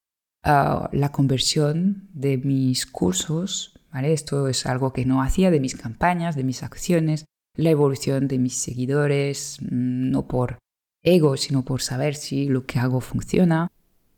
ah, 0.44 0.90
la 0.92 1.10
conversión 1.10 2.08
de 2.12 2.36
mis 2.38 2.86
cursos, 2.86 3.80
¿vale? 3.92 4.12
Esto 4.12 4.48
es 4.48 4.66
algo 4.66 4.92
que 4.92 5.06
no 5.06 5.22
hacía 5.22 5.50
de 5.50 5.60
mis 5.60 5.74
campañas, 5.74 6.36
de 6.36 6.44
mis 6.44 6.62
acciones, 6.62 7.24
la 7.56 7.70
evolución 7.70 8.28
de 8.28 8.38
mis 8.38 8.56
seguidores, 8.56 9.58
mm, 9.62 10.10
no 10.10 10.28
por 10.28 10.58
ego, 11.02 11.36
sino 11.36 11.64
por 11.64 11.80
saber 11.80 12.14
si 12.14 12.46
lo 12.46 12.66
que 12.66 12.78
hago 12.78 13.00
funciona. 13.00 13.68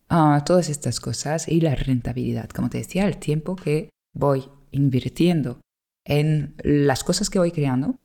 Ah, 0.08 0.42
todas 0.44 0.68
estas 0.68 1.00
cosas 1.00 1.48
y 1.48 1.60
la 1.60 1.74
rentabilidad, 1.74 2.50
como 2.50 2.68
te 2.68 2.78
decía, 2.78 3.06
el 3.06 3.18
tiempo 3.18 3.56
que 3.56 3.88
voy 4.14 4.44
invirtiendo 4.72 5.60
en 6.04 6.54
las 6.62 7.04
cosas 7.04 7.30
que 7.30 7.38
voy 7.38 7.52
creando. 7.52 7.98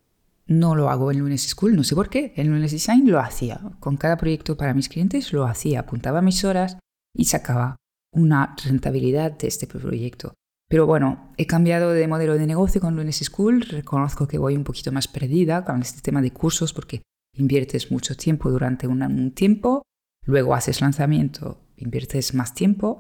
No 0.46 0.76
lo 0.76 0.90
hago 0.90 1.12
en 1.12 1.20
Lunes 1.20 1.48
School, 1.48 1.76
no 1.76 1.84
sé 1.84 1.94
por 1.96 2.10
qué. 2.10 2.34
En 2.36 2.48
Lunes 2.48 2.72
Design 2.72 3.10
lo 3.10 3.20
hacía. 3.20 3.60
Con 3.80 3.98
cada 3.98 4.18
proyecto 4.18 4.56
para 4.56 4.74
mis 4.74 4.88
clientes 4.88 5.34
lo 5.34 5.46
hacía, 5.46 5.82
apuntaba 5.82 6.22
mis 6.22 6.46
horas 6.46 6.78
y 7.14 7.26
sacaba 7.26 7.76
una 8.14 8.56
rentabilidad 8.64 9.38
de 9.38 9.48
este 9.48 9.68
proyecto. 9.68 10.34
Pero 10.70 10.86
bueno, 10.86 11.34
he 11.38 11.48
cambiado 11.48 11.92
de 11.92 12.08
modelo 12.08 12.38
de 12.38 12.48
negocio 12.48 12.82
con 12.82 12.96
Lunes 12.96 13.18
School. 13.18 13.62
Reconozco 13.62 14.28
que 14.28 14.38
voy 14.38 14.56
un 14.56 14.64
poquito 14.64 14.92
más 14.92 15.08
perdida 15.08 15.64
con 15.64 15.82
este 15.82 16.02
tema 16.02 16.22
de 16.22 16.32
cursos 16.32 16.74
porque 16.74 17.02
inviertes 17.34 17.92
mucho 17.92 18.16
tiempo 18.16 18.50
durante 18.50 18.88
un, 18.88 19.32
tiempo, 19.32 19.84
luego 20.26 20.56
haces 20.56 20.82
lanzamiento, 20.82 21.62
inviertes 21.78 22.34
más 22.34 22.54
tiempo 22.54 23.00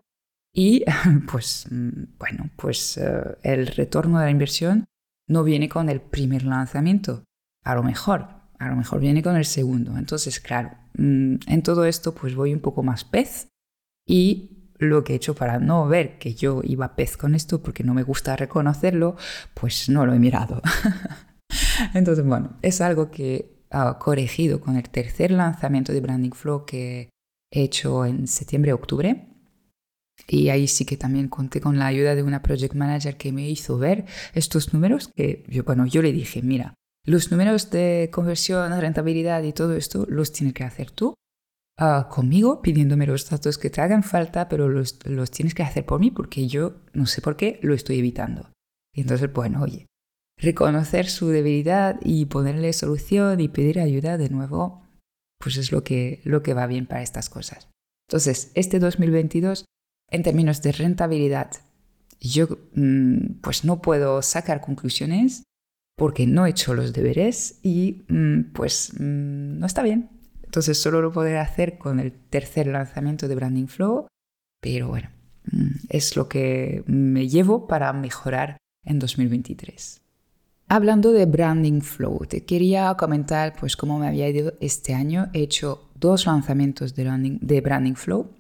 y 0.58 0.84
pues 1.32 1.68
mm, 1.70 2.18
bueno, 2.18 2.50
pues 2.56 2.98
eh, 2.98 3.38
el 3.44 3.68
retorno 3.68 4.18
de 4.18 4.26
la 4.26 4.32
inversión 4.32 4.86
no 5.30 5.44
viene 5.44 5.70
con 5.70 5.88
el 5.88 6.02
primer 6.02 6.44
lanzamiento, 6.44 7.24
a 7.64 7.76
lo 7.76 7.84
mejor, 7.84 8.28
a 8.58 8.70
lo 8.70 8.76
mejor 8.76 9.00
viene 9.00 9.22
con 9.22 9.36
el 9.36 9.46
segundo. 9.46 9.96
Entonces, 9.98 10.40
claro, 10.40 10.72
mm, 10.98 11.36
en 11.46 11.62
todo 11.62 11.86
esto 11.86 12.16
pues 12.16 12.34
voy 12.36 12.54
un 12.54 12.60
poco 12.60 12.82
más 12.82 13.06
pez 13.06 13.50
y 14.08 14.74
lo 14.80 15.04
que 15.04 15.14
he 15.14 15.16
hecho 15.18 15.36
para 15.36 15.60
no 15.60 15.88
ver 15.88 16.18
que 16.18 16.34
yo 16.34 16.62
iba 16.64 16.96
pez 16.96 17.18
con 17.18 17.36
esto 17.36 17.62
porque 17.62 17.84
no 17.84 17.94
me 17.94 18.04
gusta 18.04 18.36
reconocerlo, 18.36 19.16
pues 19.54 19.90
no 19.90 20.08
lo 20.08 20.14
he 20.14 20.20
mirado. 20.20 20.64
Entonces, 21.94 22.26
bueno, 22.26 22.58
es 22.64 22.82
algo 22.82 23.12
que 23.12 23.64
he 23.70 24.00
corregido 24.00 24.60
con 24.60 24.76
el 24.76 24.90
tercer 24.90 25.30
lanzamiento 25.30 25.94
de 25.94 26.02
Branding 26.02 26.32
Flow 26.32 26.66
que 26.66 27.10
he 27.52 27.62
hecho 27.62 28.06
en 28.06 28.28
septiembre-octubre. 28.28 29.37
Y 30.28 30.50
ahí 30.50 30.68
sí 30.68 30.86
que 30.86 30.98
también 30.98 31.28
conté 31.28 31.62
con 31.62 31.78
la 31.78 31.88
ayuda 31.88 32.16
de 32.16 32.24
una 32.24 32.42
project 32.42 32.74
manager 32.74 33.18
que 33.18 33.32
me 33.32 33.50
hizo 33.50 33.78
ver 33.78 34.06
estos 34.34 34.74
números 34.74 35.10
que 35.16 35.44
yo, 35.48 35.64
bueno, 35.64 35.86
yo 35.86 36.02
le 36.02 36.12
dije, 36.12 36.42
mira, 36.42 36.74
los 37.06 37.32
números 37.32 37.70
de 37.70 38.10
conversión, 38.12 38.80
rentabilidad 38.80 39.44
y 39.44 39.54
todo 39.54 39.76
esto 39.76 40.06
los 40.10 40.32
tienes 40.32 40.54
que 40.54 40.64
hacer 40.64 40.92
tú 40.92 41.16
Ah, 41.80 42.08
conmigo 42.10 42.60
pidiéndome 42.64 43.06
los 43.06 43.30
datos 43.30 43.60
que 43.60 43.70
te 43.70 43.82
hagan 43.82 44.02
falta, 44.02 44.50
pero 44.50 44.68
los, 44.68 44.98
los 45.06 45.30
tienes 45.30 45.54
que 45.54 45.62
hacer 45.62 45.86
por 45.86 46.00
mí 46.00 46.10
porque 46.10 46.48
yo 46.48 46.82
no 46.94 47.06
sé 47.06 47.22
por 47.22 47.38
qué 47.38 47.60
lo 47.62 47.76
estoy 47.76 48.00
evitando. 48.00 48.52
Entonces, 48.96 49.32
bueno, 49.32 49.62
oye, 49.62 49.86
reconocer 50.40 51.08
su 51.08 51.28
debilidad 51.28 52.00
y 52.04 52.26
ponerle 52.26 52.74
solución 52.74 53.40
y 53.42 53.48
pedir 53.48 53.80
ayuda 53.80 54.18
de 54.18 54.30
nuevo, 54.30 54.88
pues 55.40 55.58
es 55.58 55.72
lo 55.72 55.84
que, 55.84 56.20
lo 56.24 56.42
que 56.42 56.56
va 56.56 56.66
bien 56.66 56.88
para 56.88 57.04
estas 57.04 57.30
cosas. 57.30 57.70
Entonces, 58.10 58.52
este 58.56 58.80
2022, 58.80 59.66
en 60.10 60.24
términos 60.24 60.62
de 60.62 60.72
rentabilidad, 60.72 61.52
yo 62.20 62.48
mm, 62.74 63.40
pues 63.42 63.64
no 63.64 63.82
puedo 63.82 64.22
sacar 64.22 64.62
conclusiones 64.62 65.44
porque 65.98 66.28
no 66.28 66.46
he 66.46 66.52
hecho 66.52 66.74
los 66.74 66.94
deberes 66.94 67.60
y 67.64 68.06
mm, 68.08 68.54
pues 68.54 68.94
mm, 69.00 69.60
no 69.60 69.66
está 69.66 69.84
bien. 69.84 70.10
Entonces 70.44 70.82
solo 70.82 71.02
lo 71.02 71.12
podré 71.12 71.38
hacer 71.38 71.78
con 71.78 72.00
el 72.00 72.12
tercer 72.12 72.68
lanzamiento 72.68 73.28
de 73.28 73.36
Branding 73.36 73.68
Flow, 73.68 74.08
pero 74.62 74.88
bueno, 74.88 75.10
es 75.90 76.16
lo 76.16 76.30
que 76.30 76.84
me 76.88 77.28
llevo 77.28 77.68
para 77.68 77.92
mejorar 77.94 78.58
en 78.86 79.00
2023. 79.00 80.02
Hablando 80.70 81.12
de 81.14 81.26
Branding 81.26 81.82
Flow, 81.82 82.26
te 82.28 82.44
quería 82.44 82.94
comentar 82.96 83.56
pues 83.58 83.78
cómo 83.78 84.00
me 84.00 84.08
había 84.08 84.28
ido 84.30 84.54
este 84.60 84.94
año. 84.94 85.30
He 85.34 85.42
hecho 85.42 85.90
dos 85.96 86.26
lanzamientos 86.26 86.94
de 86.94 87.62
branding 87.62 87.96
Flow. 87.96 88.37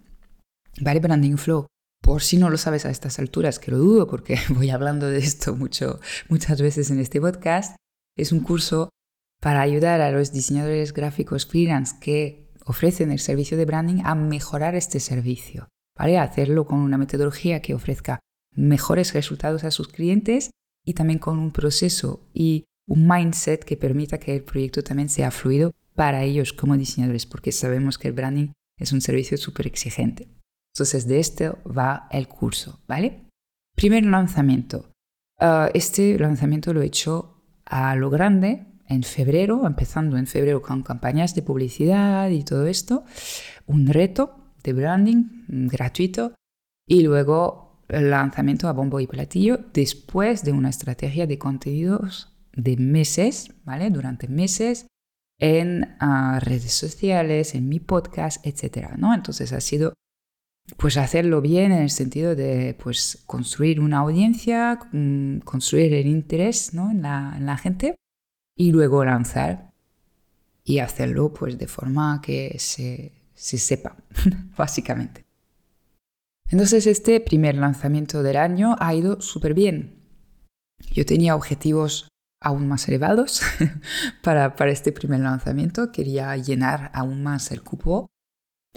Vale, 0.80 1.00
Branding 1.00 1.38
Flow, 1.38 1.68
por 2.02 2.22
si 2.22 2.38
no 2.38 2.50
lo 2.50 2.58
sabes 2.58 2.86
a 2.86 2.92
estas 2.92 3.20
alturas, 3.20 3.60
que 3.60 3.72
lo 3.72 3.78
dudo 3.78 4.08
porque 4.08 4.38
voy 4.50 4.70
hablando 4.70 5.08
de 5.08 5.20
esto 5.20 5.56
mucho, 5.56 6.00
muchas 6.30 6.62
veces 6.62 6.92
en 6.92 7.00
este 7.00 7.20
podcast, 7.20 7.76
es 8.16 8.32
un 8.32 8.42
curso 8.42 8.90
para 9.42 9.62
ayudar 9.62 10.02
a 10.02 10.12
los 10.12 10.32
diseñadores 10.32 10.94
gráficos 10.94 11.46
freelance 11.46 11.96
que 12.00 12.52
ofrecen 12.66 13.12
el 13.12 13.20
servicio 13.20 13.58
de 13.58 13.66
branding 13.66 14.02
a 14.04 14.16
mejorar 14.16 14.76
este 14.76 15.00
servicio, 15.00 15.68
¿vale? 15.98 16.18
A 16.18 16.24
hacerlo 16.24 16.66
con 16.66 16.80
una 16.80 16.98
metodología 16.98 17.62
que 17.62 17.74
ofrezca 17.74 18.20
mejores 18.56 19.13
resultados 19.13 19.63
a 19.63 19.72
sus 19.72 19.88
clientes 19.88 20.52
y 20.86 20.94
también 20.94 21.20
con 21.20 21.38
un 21.38 21.52
proceso 21.52 22.28
y 22.34 22.66
un 22.88 23.08
mindset 23.08 23.63
que 23.63 23.78
permita 23.78 24.18
que 24.18 24.36
el 24.36 24.44
proyecto 24.44 24.84
también 24.84 25.10
sea 25.10 25.32
fluido 25.32 25.74
para 25.94 26.24
ellos 26.24 26.54
como 26.54 26.78
diseñadores, 26.78 27.26
porque 27.26 27.52
sabemos 27.52 27.98
que 27.98 28.08
el 28.08 28.13
branding 28.13 28.54
es 28.78 28.92
un 28.92 29.02
servicio 29.02 29.38
súper 29.38 29.68
exigente. 29.68 30.37
Entonces, 30.78 31.08
de 31.08 31.20
esto 31.20 31.58
va 31.66 32.08
el 32.12 32.28
curso, 32.28 32.80
¿vale? 32.88 33.26
Primer 33.76 34.06
lanzamiento. 34.06 34.92
Ah, 35.40 35.72
este 35.74 36.20
lanzamiento 36.20 36.72
lo 36.72 36.84
he 36.84 36.86
hecho 36.86 37.42
a 37.66 37.96
lo 37.96 38.12
grande 38.12 38.68
en 38.88 39.02
febrero, 39.02 39.66
empezando 39.66 40.18
en 40.18 40.28
febrero 40.28 40.62
con 40.62 40.84
campañas 40.84 41.34
de 41.34 41.42
publicidad 41.42 42.30
y 42.30 42.44
todo 42.44 42.68
esto, 42.68 43.06
un 43.66 43.88
reto 43.88 44.54
de 44.62 44.74
branding 44.74 45.46
gratuito 45.48 46.36
y 46.88 47.02
luego 47.02 47.82
el 47.90 48.12
lanzamiento 48.12 48.68
a 48.68 48.74
bombo 48.74 49.00
y 49.00 49.08
platillo 49.08 49.58
después 49.74 50.44
de 50.44 50.52
una 50.52 50.70
estrategia 50.70 51.26
de 51.26 51.40
contenidos 51.40 52.38
de 52.54 52.78
meses, 52.78 53.52
¿vale? 53.66 53.90
Durante 53.90 54.28
meses 54.28 54.86
en 55.40 55.96
ah, 56.00 56.40
redes 56.40 56.74
sociales, 56.74 57.56
en 57.56 57.68
mi 57.68 57.80
podcast, 57.80 58.46
etcétera, 58.46 58.94
¿no? 58.96 59.16
Entonces 59.16 59.52
ha 59.54 59.60
sido 59.60 59.94
pues 60.75 60.97
hacerlo 60.97 61.41
bien 61.41 61.71
en 61.71 61.82
el 61.82 61.89
sentido 61.89 62.36
de 62.36 62.75
pues 62.82 63.23
construir 63.25 63.80
una 63.80 63.99
audiencia, 63.99 64.80
mm, 64.91 65.39
construir 65.39 65.93
el 65.93 66.08
interés 66.08 66.73
¿no? 66.73 66.91
en, 66.91 67.01
la, 67.03 67.34
en 67.38 67.45
la 67.45 67.58
gente 67.58 67.95
y 68.56 68.71
luego 68.71 69.06
lanzar 69.06 69.71
y 70.63 70.80
hacerlo 70.80 71.34
pues 71.34 71.58
de 71.58 71.67
forma 71.67 72.19
que 72.21 72.58
se, 72.60 73.13
se 73.34 73.58
sepa, 73.58 73.95
básicamente. 74.58 75.25
Entonces 76.49 76.86
este 76.88 77.19
primer 77.21 77.56
lanzamiento 77.56 78.21
del 78.21 78.38
año 78.38 78.75
ha 78.80 78.93
ido 78.93 79.21
súper 79.21 79.53
bien. 79.53 80.03
Yo 80.91 81.06
tenía 81.06 81.36
objetivos 81.36 82.10
aún 82.41 82.67
más 82.67 82.88
elevados 82.88 83.41
para, 84.23 84.56
para 84.56 84.71
este 84.71 84.91
primer 84.91 85.21
lanzamiento. 85.21 85.91
Quería 85.91 86.36
llenar 86.38 86.91
aún 86.93 87.23
más 87.23 87.51
el 87.51 87.63
cupo 87.63 88.08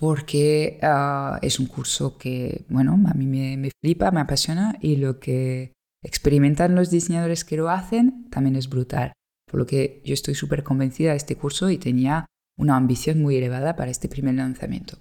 porque 0.01 0.79
ah, 0.81 1.39
es 1.43 1.61
un 1.61 1.67
curso 1.67 2.17
que, 2.17 2.65
bueno, 2.71 2.99
a 3.07 3.13
mí 3.13 3.27
me, 3.27 3.59
me, 3.59 3.71
flipa, 3.83 4.11
me 4.11 4.21
apasiona 4.21 4.79
y 4.81 4.97
lo 4.97 5.21
que 5.21 5.75
experimentan 6.03 6.75
los 6.75 6.91
diseñadores 6.91 7.45
que 7.45 7.59
lo 7.59 7.69
hacen 7.69 8.27
también 8.31 8.57
es 8.57 8.71
brutal. 8.71 9.13
Por 9.47 9.61
lo 9.61 9.67
que 9.67 10.01
yo 10.03 10.15
estoy 10.15 10.35
súper 10.35 10.63
convencida 10.63 11.11
de 11.11 11.19
este 11.19 11.37
curso 11.37 11.69
y 11.69 11.77
tenía 11.77 12.25
una 12.57 12.77
ambición 12.77 13.21
muy 13.21 13.37
elevada 13.37 13.77
para 13.77 13.91
este 13.91 14.09
primer 14.09 14.37
lanzamiento. 14.37 14.97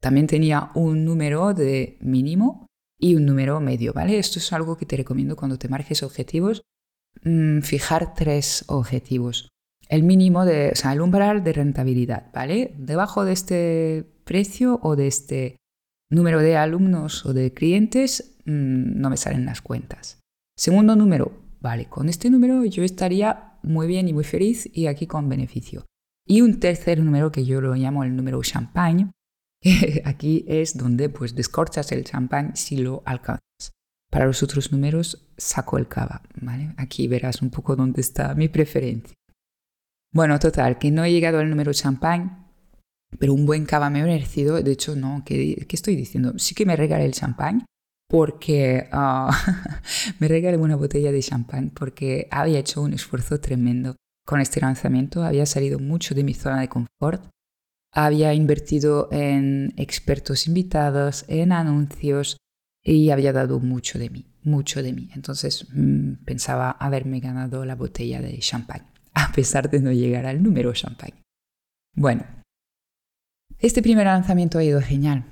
También 0.00 0.28
tenía 0.28 0.70
un 0.76 1.04
número 1.04 1.52
de 1.52 1.98
mínimo 2.00 2.66
y 2.96 3.16
un 3.16 3.26
número 3.26 3.58
medio, 3.58 3.92
¿vale? 3.92 4.20
Esto 4.20 4.38
es 4.38 4.52
algo 4.52 4.76
que 4.76 4.86
te 4.86 4.96
recomiendo 4.96 5.34
cuando 5.34 5.58
te 5.58 5.68
marques 5.68 6.04
objetivos, 6.04 6.62
mm, 7.24 7.62
fijar 7.62 8.14
tres 8.14 8.64
objetivos. 8.68 9.48
El 9.88 10.04
mínimo, 10.04 10.44
de, 10.44 10.70
o 10.70 10.76
sea, 10.76 10.92
el 10.92 11.00
umbral 11.00 11.42
de 11.42 11.52
rentabilidad, 11.54 12.30
¿vale? 12.32 12.72
Debajo 12.78 13.24
de 13.24 13.32
este 13.32 14.13
precio 14.24 14.80
o 14.82 14.96
de 14.96 15.06
este 15.06 15.56
número 16.10 16.40
de 16.40 16.56
alumnos 16.56 17.24
o 17.26 17.32
de 17.32 17.52
clientes, 17.52 18.36
mm, 18.44 19.00
no 19.00 19.10
me 19.10 19.16
salen 19.16 19.46
las 19.46 19.60
cuentas. 19.60 20.20
Segundo 20.56 20.96
número, 20.96 21.32
vale, 21.60 21.86
con 21.86 22.08
este 22.08 22.30
número 22.30 22.64
yo 22.64 22.82
estaría 22.82 23.58
muy 23.62 23.86
bien 23.86 24.08
y 24.08 24.12
muy 24.12 24.24
feliz 24.24 24.68
y 24.72 24.86
aquí 24.86 25.06
con 25.06 25.28
beneficio. 25.28 25.86
Y 26.26 26.40
un 26.40 26.60
tercer 26.60 27.00
número 27.00 27.30
que 27.32 27.44
yo 27.44 27.60
lo 27.60 27.74
llamo 27.74 28.04
el 28.04 28.16
número 28.16 28.40
champagne, 28.42 29.10
Aquí 30.04 30.44
es 30.46 30.76
donde 30.76 31.08
pues 31.08 31.34
descorchas 31.34 31.90
el 31.92 32.04
champán 32.04 32.56
si 32.56 32.76
lo 32.76 33.02
alcanzas. 33.06 33.40
Para 34.10 34.26
los 34.26 34.42
otros 34.42 34.70
números 34.72 35.26
saco 35.36 35.78
el 35.78 35.88
cava, 35.88 36.22
¿vale? 36.40 36.74
Aquí 36.76 37.08
verás 37.08 37.42
un 37.42 37.50
poco 37.50 37.74
dónde 37.74 38.00
está 38.00 38.34
mi 38.34 38.48
preferencia. 38.48 39.14
Bueno, 40.12 40.38
total, 40.38 40.78
que 40.78 40.90
no 40.90 41.04
he 41.04 41.10
llegado 41.10 41.38
al 41.38 41.50
número 41.50 41.72
champán, 41.72 42.43
pero 43.18 43.34
un 43.34 43.46
buen 43.46 43.64
cava 43.66 43.90
me 43.90 44.00
ha 44.00 44.04
merecido. 44.04 44.60
De 44.62 44.72
hecho, 44.72 44.96
no, 44.96 45.22
¿qué, 45.24 45.66
estoy 45.70 45.96
diciendo? 45.96 46.38
Sí 46.38 46.54
que 46.54 46.66
me 46.66 46.76
regalé 46.76 47.04
el 47.04 47.12
champán 47.12 47.66
porque 48.08 48.88
ah, 48.92 49.30
me 50.18 50.28
regalé 50.28 50.56
una 50.56 50.76
botella 50.76 51.12
de 51.12 51.20
champán 51.20 51.70
porque 51.70 52.28
había 52.30 52.58
hecho 52.58 52.82
un 52.82 52.94
esfuerzo 52.94 53.40
tremendo 53.40 53.96
con 54.26 54.40
este 54.40 54.60
lanzamiento, 54.60 55.22
había 55.22 55.44
salido 55.44 55.78
mucho 55.78 56.14
de 56.14 56.24
mi 56.24 56.32
zona 56.32 56.60
de 56.60 56.68
confort 56.68 57.24
había 57.94 58.34
invertido 58.34 59.08
en 59.12 59.72
expertos 59.76 60.48
invitados, 60.48 61.24
en 61.28 61.52
anuncios 61.52 62.36
y 62.82 63.10
había 63.10 63.32
dado 63.32 63.60
mucho 63.60 63.98
de 63.98 64.10
mí, 64.10 64.26
mucho 64.42 64.82
de 64.82 64.92
mí. 64.92 65.10
Entonces 65.14 65.68
mm, 65.72 66.24
pensaba 66.24 66.72
haberme 66.72 67.20
ganado 67.20 67.64
la 67.64 67.76
botella 67.76 68.20
de 68.20 68.36
champán, 68.38 68.90
a 69.14 69.32
pesar 69.32 69.70
de 69.70 69.80
no 69.80 69.92
llegar 69.92 70.26
al 70.26 70.42
número 70.42 70.72
champán. 70.72 71.12
Bueno, 71.94 72.24
este 73.66 73.80
primer 73.80 74.04
lanzamiento 74.06 74.58
ha 74.58 74.64
ido 74.64 74.80
genial. 74.82 75.24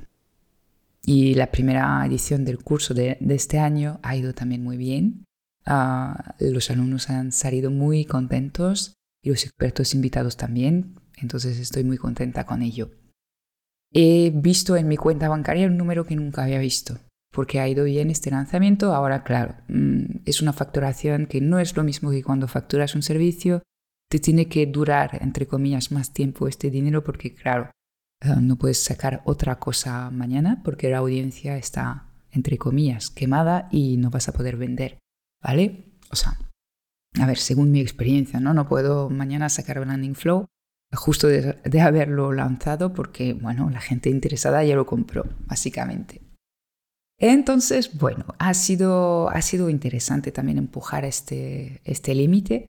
Y 1.04 1.34
la 1.34 1.50
primera 1.50 2.04
edición 2.06 2.46
del 2.46 2.62
curso 2.62 2.94
de, 2.94 3.18
este 3.28 3.58
año 3.58 4.00
ha 4.02 4.16
ido 4.16 4.32
también 4.32 4.62
muy 4.62 4.78
bien. 4.78 5.24
Ah, 5.66 6.34
los 6.40 6.70
alumnos 6.70 7.10
han 7.10 7.32
salido 7.32 7.70
muy 7.70 8.06
contentos 8.06 8.94
y 9.22 9.30
los 9.30 9.44
expertos 9.44 9.94
invitados 9.94 10.36
también, 10.36 10.96
entonces 11.16 11.58
estoy 11.58 11.84
muy 11.84 11.98
contenta 11.98 12.46
con 12.46 12.62
ello. 12.62 12.90
He 13.92 14.32
visto 14.34 14.76
en 14.76 14.88
mi 14.88 14.96
cuenta 14.96 15.28
bancaria 15.28 15.66
un 15.66 15.76
número 15.76 16.06
que 16.06 16.16
nunca 16.16 16.44
había 16.44 16.58
visto, 16.58 16.98
porque 17.30 17.60
ha 17.60 17.68
ido 17.68 17.84
bien 17.84 18.10
este 18.10 18.30
lanzamiento. 18.30 18.94
Ahora, 18.94 19.24
claro, 19.24 19.56
mm, 19.68 20.22
es 20.24 20.40
una 20.40 20.54
facturación 20.54 21.26
que 21.26 21.42
no 21.42 21.58
es 21.58 21.76
lo 21.76 21.84
mismo 21.84 22.10
que 22.10 22.22
cuando 22.22 22.48
facturas 22.48 22.94
un 22.94 23.02
servicio. 23.02 23.62
Te 24.08 24.18
tiene 24.18 24.46
que 24.48 24.66
durar, 24.66 25.18
entre 25.22 25.46
comillas, 25.46 25.92
más 25.92 26.12
tiempo 26.12 26.48
este 26.48 26.70
dinero 26.70 27.04
porque, 27.04 27.34
claro, 27.34 27.70
eh, 28.22 28.36
no 28.40 28.56
puedes 28.56 28.82
sacar 28.82 29.22
otra 29.24 29.58
cosa 29.58 30.10
mañana 30.10 30.60
porque 30.64 30.90
la 30.90 30.98
audiencia 30.98 31.56
está, 31.56 32.06
entre 32.30 32.58
comillas, 32.58 33.10
quemada 33.10 33.68
y 33.70 33.96
no 33.96 34.10
vas 34.10 34.28
a 34.28 34.32
poder 34.32 34.56
vender, 34.56 34.98
¿vale? 35.42 35.92
O 36.10 36.16
sea, 36.16 36.38
a 37.20 37.26
ver, 37.26 37.38
según 37.38 37.70
mi 37.70 37.80
experiencia, 37.80 38.40
¿no? 38.40 38.54
No 38.54 38.68
puedo 38.68 39.10
mañana 39.10 39.48
sacar 39.48 39.80
Branding 39.80 40.14
Flow 40.14 40.46
justo 40.92 41.26
de, 41.26 41.80
haberlo 41.80 42.32
lanzado 42.32 42.92
porque, 42.92 43.32
bueno, 43.32 43.70
la 43.70 43.80
gente 43.80 44.10
interesada 44.10 44.62
ya 44.64 44.76
lo 44.76 44.86
compró, 44.86 45.24
básicamente. 45.46 46.20
Entonces, 47.18 47.98
bueno, 47.98 48.26
ha 48.38 48.52
sido, 48.54 49.30
ha 49.30 49.40
sido 49.42 49.70
interesante 49.70 50.32
también 50.32 50.58
empujar 50.58 51.04
este, 51.04 51.80
este 51.84 52.14
límite, 52.14 52.66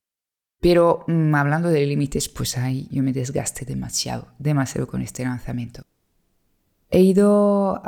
pero 0.64 1.04
mm, 1.08 1.36
hablando 1.36 1.68
de 1.68 1.86
límites, 1.86 2.30
pues 2.30 2.58
ahí 2.58 2.88
yo 2.90 3.04
me 3.04 3.12
desgasté 3.12 3.66
demasiado, 3.66 4.30
demasiado 4.40 4.88
con 4.88 5.02
este 5.02 5.26
lanzamiento. 5.26 5.84
He 6.90 7.02
ido 7.02 7.82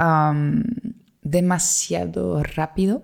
demasiado 1.21 2.43
rápido 2.43 3.03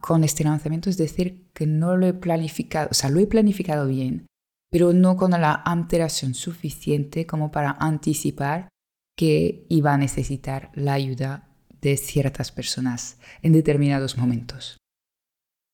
con 0.00 0.22
este 0.22 0.44
lanzamiento, 0.44 0.88
es 0.88 0.98
decir, 0.98 1.50
que 1.52 1.66
no 1.66 1.96
lo 1.96 2.06
he 2.06 2.14
planificado, 2.14 2.90
o 2.92 2.94
sea, 2.94 3.10
lo 3.10 3.18
he 3.18 3.26
planificado 3.26 3.88
bien, 3.88 4.26
pero 4.70 4.92
no 4.92 5.16
con 5.16 5.32
la 5.32 5.52
alteración 5.52 6.34
suficiente 6.34 7.26
como 7.26 7.50
para 7.50 7.72
anticipar 7.72 8.68
que 9.16 9.66
iba 9.68 9.92
a 9.92 9.98
necesitar 9.98 10.70
la 10.74 10.92
ayuda 10.92 11.48
de 11.80 11.96
ciertas 11.96 12.52
personas 12.52 13.18
en 13.42 13.52
determinados 13.52 14.16
momentos. 14.16 14.76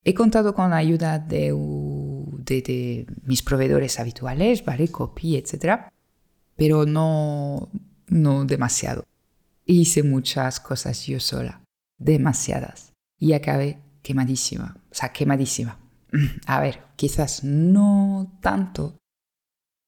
He 0.03 0.15
contado 0.15 0.55
con 0.55 0.71
la 0.71 0.77
ayuda 0.77 1.19
de, 1.19 1.53
de, 2.33 3.07
mis 3.25 3.43
proveedores 3.43 3.99
habituales, 4.01 4.65
¿vale? 4.65 4.89
Copy, 4.89 5.37
etc. 5.37 5.91
Pero 6.57 6.87
no, 6.87 7.71
no 8.09 8.45
demasiado. 8.45 9.05
Hice 9.65 10.03
muchas 10.03 10.61
cosas 10.61 11.07
yo 11.07 11.21
sola, 11.21 11.63
demasiadas. 11.99 12.93
Y 13.19 13.33
acabé 13.33 13.79
quemadísima, 14.03 14.77
o 14.91 14.95
sea, 14.95 15.13
quemadísima. 15.13 15.79
a 16.47 16.61
ver, 16.61 16.81
quizás 16.97 17.45
no 17.45 18.39
tanto, 18.41 18.97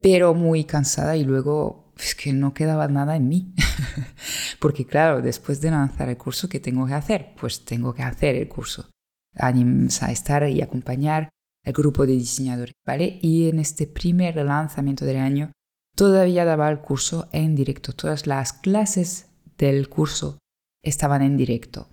pero 0.01 0.35
muy 0.35 0.65
cansada 0.65 1.17
y 1.17 1.25
luego 1.25 1.93
es 1.99 2.15
que 2.15 2.33
no 2.33 2.55
quedaba 2.55 2.89
nada 2.89 3.17
en 3.17 3.29
mí. 3.29 3.55
Porque 4.61 4.87
claro, 4.87 5.23
después 5.23 5.61
de 5.61 5.71
lanzar 5.71 6.09
el 6.09 6.17
curso, 6.17 6.49
¿qué 6.49 6.61
tengo 6.61 6.87
que 6.87 6.95
hacer? 6.95 7.35
Pues 7.39 7.65
tengo 7.65 7.95
que 7.95 8.03
hacer 8.03 8.37
el 8.37 8.49
curso. 8.49 8.91
a 9.35 9.51
estar 10.11 10.49
y 10.49 10.63
acompañar 10.63 11.29
al 11.65 11.73
grupo 11.73 12.07
de 12.07 12.13
diseñadores, 12.13 12.75
¿vale? 12.87 13.19
Y 13.23 13.49
en 13.49 13.59
este 13.59 13.87
primer 13.87 14.37
lanzamiento 14.37 15.05
del 15.05 15.19
año 15.19 15.53
todavía 15.97 16.45
daba 16.45 16.71
el 16.71 16.81
curso 16.81 17.29
en 17.33 17.55
directo. 17.55 17.93
Todas 17.93 18.27
las 18.27 18.53
clases 18.53 19.29
del 19.59 19.89
curso 19.89 20.39
estaban 20.83 21.23
en 21.23 21.37
directo. 21.37 21.89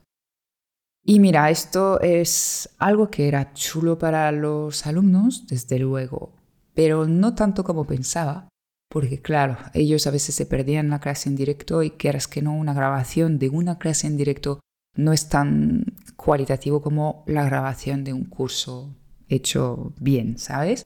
Y 1.04 1.20
mira, 1.20 1.50
esto 1.50 2.02
es 2.02 2.70
algo 2.78 3.10
que 3.10 3.28
era 3.28 3.54
chulo 3.54 3.98
para 3.98 4.32
los 4.32 4.86
alumnos, 4.86 5.48
desde 5.48 5.80
luego, 5.80 6.34
pero 6.74 7.08
no 7.08 7.34
tanto 7.34 7.64
como 7.64 7.88
pensaba, 7.88 8.50
porque 8.90 9.22
claro, 9.22 9.58
ellos 9.74 10.06
a 10.06 10.12
veces 10.12 10.36
se 10.36 10.46
perdían 10.46 10.90
la 10.90 11.00
clase 11.00 11.30
en 11.30 11.36
directo 11.36 11.82
y 11.84 11.92
quieras 11.92 12.28
que 12.28 12.42
no, 12.42 12.54
una 12.56 12.74
grabación 12.74 13.40
de 13.40 13.50
una 13.50 13.78
clase 13.78 14.08
en 14.08 14.18
directo 14.18 14.60
no 14.96 15.14
es 15.14 15.30
tan 15.30 15.86
cualitativo 16.16 16.82
como 16.82 17.24
la 17.28 17.46
grabación 17.46 18.04
de 18.04 18.14
un 18.14 18.26
curso 18.26 18.94
hecho 19.30 19.94
bien, 20.00 20.38
¿sabes? 20.38 20.86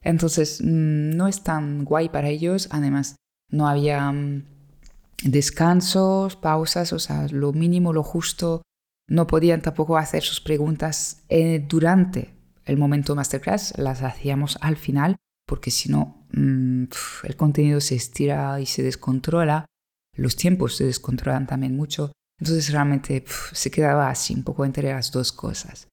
Entonces, 0.00 0.60
mm, 0.62 1.16
no 1.16 1.28
es 1.28 1.42
tan 1.42 1.84
guay 1.84 2.08
para 2.08 2.28
ellos. 2.28 2.68
Además, 2.70 3.16
no 3.48 3.68
había 3.68 4.10
mm, 4.10 4.44
descansos, 5.24 6.36
pausas, 6.36 6.92
o 6.92 6.98
sea, 6.98 7.26
lo 7.30 7.52
mínimo, 7.52 7.92
lo 7.92 8.02
justo. 8.02 8.62
No 9.08 9.26
podían 9.26 9.62
tampoco 9.62 9.96
hacer 9.96 10.22
sus 10.22 10.40
preguntas 10.40 11.24
eh, 11.28 11.64
durante 11.66 12.34
el 12.64 12.76
momento 12.76 13.14
masterclass, 13.14 13.74
las 13.76 14.02
hacíamos 14.02 14.56
al 14.60 14.76
final, 14.76 15.16
porque 15.46 15.70
si 15.70 15.90
no, 15.90 16.26
mm, 16.32 16.84
el 17.24 17.36
contenido 17.36 17.80
se 17.80 17.96
estira 17.96 18.60
y 18.60 18.66
se 18.66 18.82
descontrola, 18.82 19.66
los 20.16 20.36
tiempos 20.36 20.76
se 20.76 20.84
descontrolan 20.84 21.46
también 21.46 21.76
mucho. 21.76 22.12
Entonces 22.38 22.72
realmente 22.72 23.24
se 23.52 23.70
quedaba 23.70 24.08
así, 24.10 24.34
un 24.34 24.42
poco 24.42 24.64
entre 24.64 24.92
las 24.92 25.12
dos 25.12 25.32
cosas. 25.32 25.88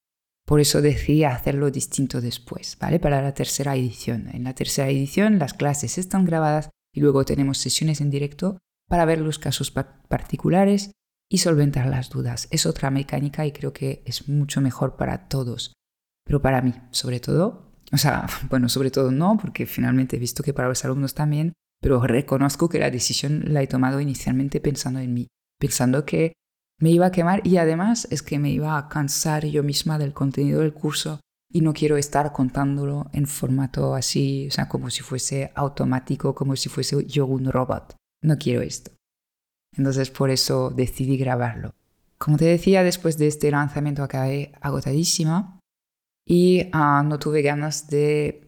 Por 0.50 0.60
eso 0.60 0.82
decidí 0.82 1.26
hacerlo 1.26 1.70
distinto 1.70 2.22
después, 2.22 2.76
¿vale? 2.82 3.00
Para 3.00 3.22
la 3.22 3.36
tercera 3.36 3.76
edición. 3.76 4.30
En 4.34 4.46
la 4.46 4.56
tercera 4.56 4.90
edición 4.90 5.38
las 5.38 5.54
clases 5.54 6.00
están 6.00 6.26
grabadas 6.26 6.72
y 6.92 7.02
luego 7.02 7.24
tenemos 7.24 7.60
sesiones 7.60 8.02
en 8.02 8.10
directo 8.10 8.58
para 8.88 9.06
ver 9.06 9.22
los 9.22 9.38
casos 9.38 9.70
particulares 9.70 10.90
y 11.30 11.38
solventar 11.38 11.86
las 11.86 12.10
dudas. 12.10 12.48
Es 12.50 12.66
otra 12.66 12.90
mecánica 12.90 13.46
y 13.46 13.52
creo 13.52 13.74
que 13.74 14.02
es 14.08 14.28
mucho 14.28 14.60
mejor 14.60 14.96
para 14.96 15.28
todos. 15.28 15.74
Pero 16.26 16.42
para 16.42 16.64
mí, 16.64 16.74
sobre 16.90 17.20
todo, 17.20 17.72
o 17.92 17.98
sea, 18.00 18.26
bueno, 18.50 18.70
sobre 18.70 18.90
todo 18.90 19.12
no, 19.12 19.38
porque 19.40 19.68
finalmente 19.68 20.16
he 20.16 20.20
visto 20.20 20.42
que 20.42 20.56
para 20.56 20.70
los 20.70 20.84
alumnos 20.84 21.14
también, 21.14 21.54
pero 21.80 22.02
reconozco 22.02 22.70
que 22.70 22.80
la 22.80 22.90
decisión 22.90 23.44
la 23.54 23.62
he 23.62 23.68
tomado 23.68 24.02
inicialmente 24.02 24.60
pensando 24.60 25.00
en 25.00 25.14
mí, 25.14 25.28
pensando 25.60 26.08
que 26.08 26.34
me 26.80 26.92
iba 26.92 27.08
a 27.08 27.12
quemar 27.12 27.46
y 27.46 27.58
además 27.58 28.08
es 28.10 28.24
que 28.24 28.40
me 28.40 28.50
iba 28.50 28.78
a 28.78 28.88
cansar 28.88 29.46
yo 29.46 29.64
misma 29.64 30.00
del 30.00 30.14
contenido 30.14 30.62
del 30.62 30.74
curso 30.74 31.20
y 31.52 31.62
no 31.62 31.74
quiero 31.74 31.98
estar 31.98 32.32
contándolo 32.32 33.10
en 33.12 33.26
formato 33.28 33.96
así, 33.96 34.48
o 34.48 34.52
sea, 34.52 34.70
como 34.70 34.90
si 34.90 35.02
fuese 35.02 35.52
automático, 35.56 36.34
como 36.34 36.56
si 36.56 36.70
fuese 36.70 37.06
yo 37.06 37.26
un 37.26 37.46
robot. 37.46 37.96
No 38.22 38.38
quiero 38.38 38.62
esto. 38.62 38.92
Entonces 39.76 40.10
por 40.10 40.30
eso 40.30 40.70
decidí 40.70 41.18
grabarlo. 41.18 41.74
Como 42.18 42.38
te 42.38 42.46
decía, 42.46 42.84
después 42.84 43.18
de 43.18 43.28
este 43.28 43.52
lanzamiento 43.52 44.04
acabé 44.04 44.52
agotadísima 44.62 45.60
y 46.26 46.70
ah, 46.72 47.04
no 47.06 47.18
tuve 47.20 47.42
ganas 47.42 47.88
de 47.88 48.48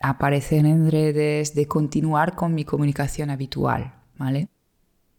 aparecer 0.00 0.64
en 0.66 0.90
redes, 0.90 1.54
de 1.54 1.66
continuar 1.66 2.34
con 2.34 2.54
mi 2.54 2.64
comunicación 2.64 3.30
habitual, 3.30 3.94
¿vale? 4.16 4.48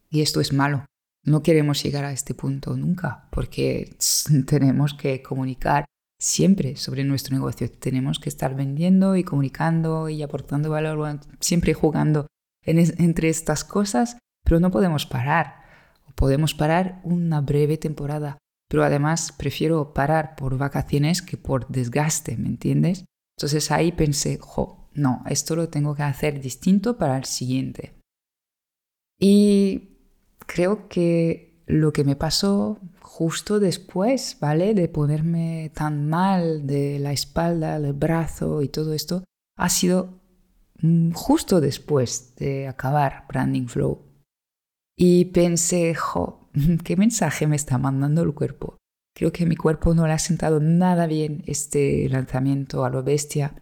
Y 0.10 0.22
esto 0.22 0.39
es 0.39 0.54
malo 0.54 0.86
no 1.28 1.44
queremos 1.44 1.84
llegar 1.84 2.06
a 2.06 2.13
este 2.13 2.34
punto 2.34 2.76
nunca, 2.78 3.28
porque 3.32 3.96
tenemos 4.48 4.94
que 4.94 5.22
comunicar 5.22 5.86
siempre 6.20 6.78
sobre 6.78 7.04
nuestro 7.04 7.36
negocio. 7.36 7.70
Tenemos 7.70 8.20
que 8.20 8.30
estar 8.30 8.56
vendiendo 8.56 9.16
y 9.16 9.24
comunicando 9.24 10.08
y 10.10 10.24
aportando 10.24 10.70
valor, 10.70 11.20
siempre 11.40 11.74
jugando 11.74 12.28
entre 12.63 13.30
estas 13.30 13.63
cosas, 13.63 14.18
pero 14.44 14.60
no 14.60 14.72
podemos 14.72 15.06
parar. 15.06 15.66
Podemos 16.16 16.54
parar 16.56 17.02
una 17.04 17.42
breve 17.42 17.78
temporada, 17.78 18.38
pero 18.70 18.84
además 18.84 19.32
prefiero 19.32 19.94
parar 19.94 20.36
por 20.36 20.58
vacaciones 20.58 21.22
que 21.22 21.38
por 21.38 21.68
desgaste, 21.68 22.38
¿me 22.38 22.48
entiendes? 22.48 23.06
Entonces 23.38 23.70
ahí 23.70 23.92
pensé, 23.92 24.40
no, 24.94 25.24
esto 25.28 25.56
lo 25.56 25.70
tengo 25.70 25.94
que 25.94 26.04
hacer 26.04 26.42
distinto 26.42 26.98
para 26.98 27.18
el 27.18 27.26
siguiente. 27.26 27.94
Y 29.20 29.96
creo 30.47 30.88
que 30.88 31.62
lo 31.67 31.93
que 31.93 32.03
me 32.03 32.15
pasó 32.15 32.79
justo 33.01 33.60
después, 33.60 34.38
¿vale? 34.39 34.73
De 34.73 34.88
ponerme 34.88 35.71
tan 35.75 36.10
mal 36.10 36.65
de 36.65 36.97
la 36.99 37.12
espalda, 37.12 37.79
del 37.79 37.93
brazo 37.93 38.62
y 38.62 38.69
todo 38.69 38.93
esto, 38.93 39.23
ha 39.57 39.69
sido 39.69 40.21
mm, 40.81 41.12
justo 41.12 41.62
después 41.62 42.36
de 42.36 42.67
acabar 42.67 43.25
Branding 43.27 43.67
Flow. 43.67 44.05
Y 44.97 45.25
pensé, 45.25 45.93
jo, 45.93 46.49
¿qué 46.83 46.95
mensaje 46.95 47.47
me 47.47 47.55
está 47.55 47.77
mandando 47.77 48.23
el 48.23 48.33
cuerpo? 48.33 48.77
Creo 49.15 49.31
que 49.31 49.45
mi 49.45 49.55
cuerpo 49.55 49.93
no 49.93 50.07
le 50.07 50.13
ha 50.13 50.19
sentado 50.19 50.60
nada 50.60 51.07
bien 51.07 51.43
este 51.47 52.07
lanzamiento 52.10 52.86
a 52.86 52.89
lo 52.89 53.03
bestia. 53.03 53.62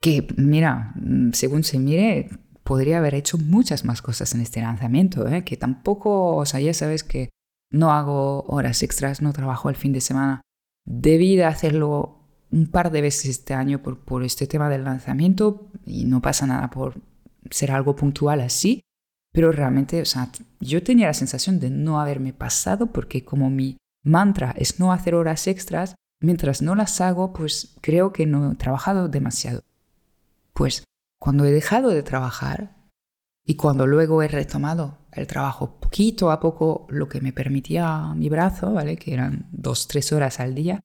Que, 0.00 0.26
mira, 0.36 0.92
mm, 0.96 1.32
según 1.32 1.64
se 1.64 1.78
mire, 1.78 2.30
podría 2.70 2.98
haber 2.98 3.16
hecho 3.16 3.36
muchas 3.36 3.84
más 3.84 4.00
cosas 4.00 4.32
en 4.32 4.42
este 4.42 4.60
lanzamiento, 4.60 5.26
¿eh? 5.26 5.42
que 5.42 5.56
tampoco, 5.56 6.36
o 6.36 6.46
sea, 6.46 6.60
ya 6.60 6.72
sabes 6.72 7.02
que 7.02 7.30
no 7.72 7.90
hago 7.90 8.44
horas 8.46 8.84
extras, 8.84 9.20
no 9.20 9.32
trabajo 9.32 9.70
el 9.70 9.74
fin 9.74 9.92
de 9.92 10.00
semana. 10.00 10.40
Debí 10.86 11.34
de 11.34 11.46
hacerlo 11.46 12.20
un 12.52 12.68
par 12.68 12.92
de 12.92 13.00
veces 13.00 13.24
este 13.24 13.54
año 13.54 13.82
por, 13.82 13.98
por 13.98 14.22
este 14.22 14.46
tema 14.46 14.68
del 14.68 14.84
lanzamiento 14.84 15.68
y 15.84 16.04
no 16.04 16.22
pasa 16.22 16.46
nada 16.46 16.70
por 16.70 16.94
ser 17.50 17.72
algo 17.72 17.96
puntual 17.96 18.40
así, 18.40 18.82
pero 19.32 19.50
realmente, 19.50 20.00
o 20.00 20.04
sea, 20.04 20.30
yo 20.60 20.80
tenía 20.84 21.08
la 21.08 21.14
sensación 21.14 21.58
de 21.58 21.70
no 21.70 22.00
haberme 22.00 22.32
pasado 22.32 22.92
porque 22.92 23.24
como 23.24 23.50
mi 23.50 23.78
mantra 24.04 24.54
es 24.56 24.78
no 24.78 24.92
hacer 24.92 25.16
horas 25.16 25.48
extras, 25.48 25.96
mientras 26.20 26.62
no 26.62 26.76
las 26.76 27.00
hago, 27.00 27.32
pues 27.32 27.74
creo 27.80 28.12
que 28.12 28.26
no 28.26 28.52
he 28.52 28.54
trabajado 28.54 29.08
demasiado. 29.08 29.62
Pues 30.52 30.84
cuando 31.20 31.44
he 31.44 31.52
dejado 31.52 31.90
de 31.90 32.02
trabajar 32.02 32.76
y 33.44 33.56
cuando 33.56 33.86
luego 33.86 34.22
he 34.22 34.28
retomado 34.28 34.98
el 35.12 35.26
trabajo 35.26 35.78
poquito 35.80 36.30
a 36.30 36.40
poco, 36.40 36.86
lo 36.88 37.08
que 37.08 37.20
me 37.20 37.32
permitía 37.32 38.14
mi 38.14 38.28
brazo, 38.28 38.72
¿vale? 38.72 38.96
que 38.96 39.12
eran 39.12 39.48
dos, 39.52 39.86
tres 39.86 40.12
horas 40.12 40.40
al 40.40 40.54
día, 40.54 40.80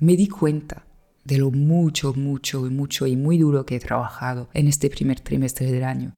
me 0.00 0.16
di 0.16 0.28
cuenta 0.28 0.86
de 1.24 1.38
lo 1.38 1.50
mucho, 1.50 2.14
mucho 2.14 2.66
y 2.66 2.70
mucho 2.70 3.06
y 3.06 3.14
muy 3.14 3.38
duro 3.38 3.66
que 3.66 3.76
he 3.76 3.80
trabajado 3.80 4.48
en 4.52 4.66
este 4.66 4.90
primer 4.90 5.20
trimestre 5.20 5.70
del 5.70 5.84
año. 5.84 6.14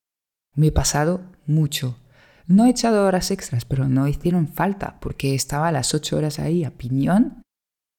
Me 0.55 0.69
he 0.69 0.73
pasado 0.73 1.23
mucho. 1.47 1.99
No 2.47 2.65
he 2.65 2.71
echado 2.71 3.07
horas 3.07 3.31
extras, 3.31 3.65
pero 3.65 3.89
no 3.89 4.09
hicieron 4.09 4.49
falta 4.49 4.99
porque 5.01 5.35
estaba 5.35 5.69
a 5.69 5.73
las 5.73 5.95
ocho 5.95 6.17
horas 6.17 6.39
ahí 6.39 6.65
a 6.65 6.71
piñón 6.71 7.43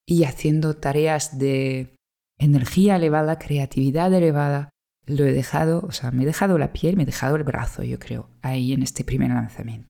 y 0.07 0.23
haciendo 0.23 0.75
tareas 0.75 1.37
de 1.37 1.95
energía 2.39 2.95
elevada, 2.95 3.37
creatividad 3.37 4.13
elevada, 4.13 4.70
lo 5.05 5.25
he 5.25 5.33
dejado, 5.33 5.81
o 5.81 5.91
sea, 5.91 6.11
me 6.11 6.23
he 6.23 6.25
dejado 6.25 6.57
la 6.57 6.73
piel, 6.73 6.95
me 6.95 7.03
he 7.03 7.05
dejado 7.05 7.35
el 7.35 7.43
brazo, 7.43 7.83
yo 7.83 7.99
creo, 7.99 8.29
ahí 8.41 8.73
en 8.73 8.83
este 8.83 9.03
primer 9.03 9.31
lanzamiento. 9.31 9.87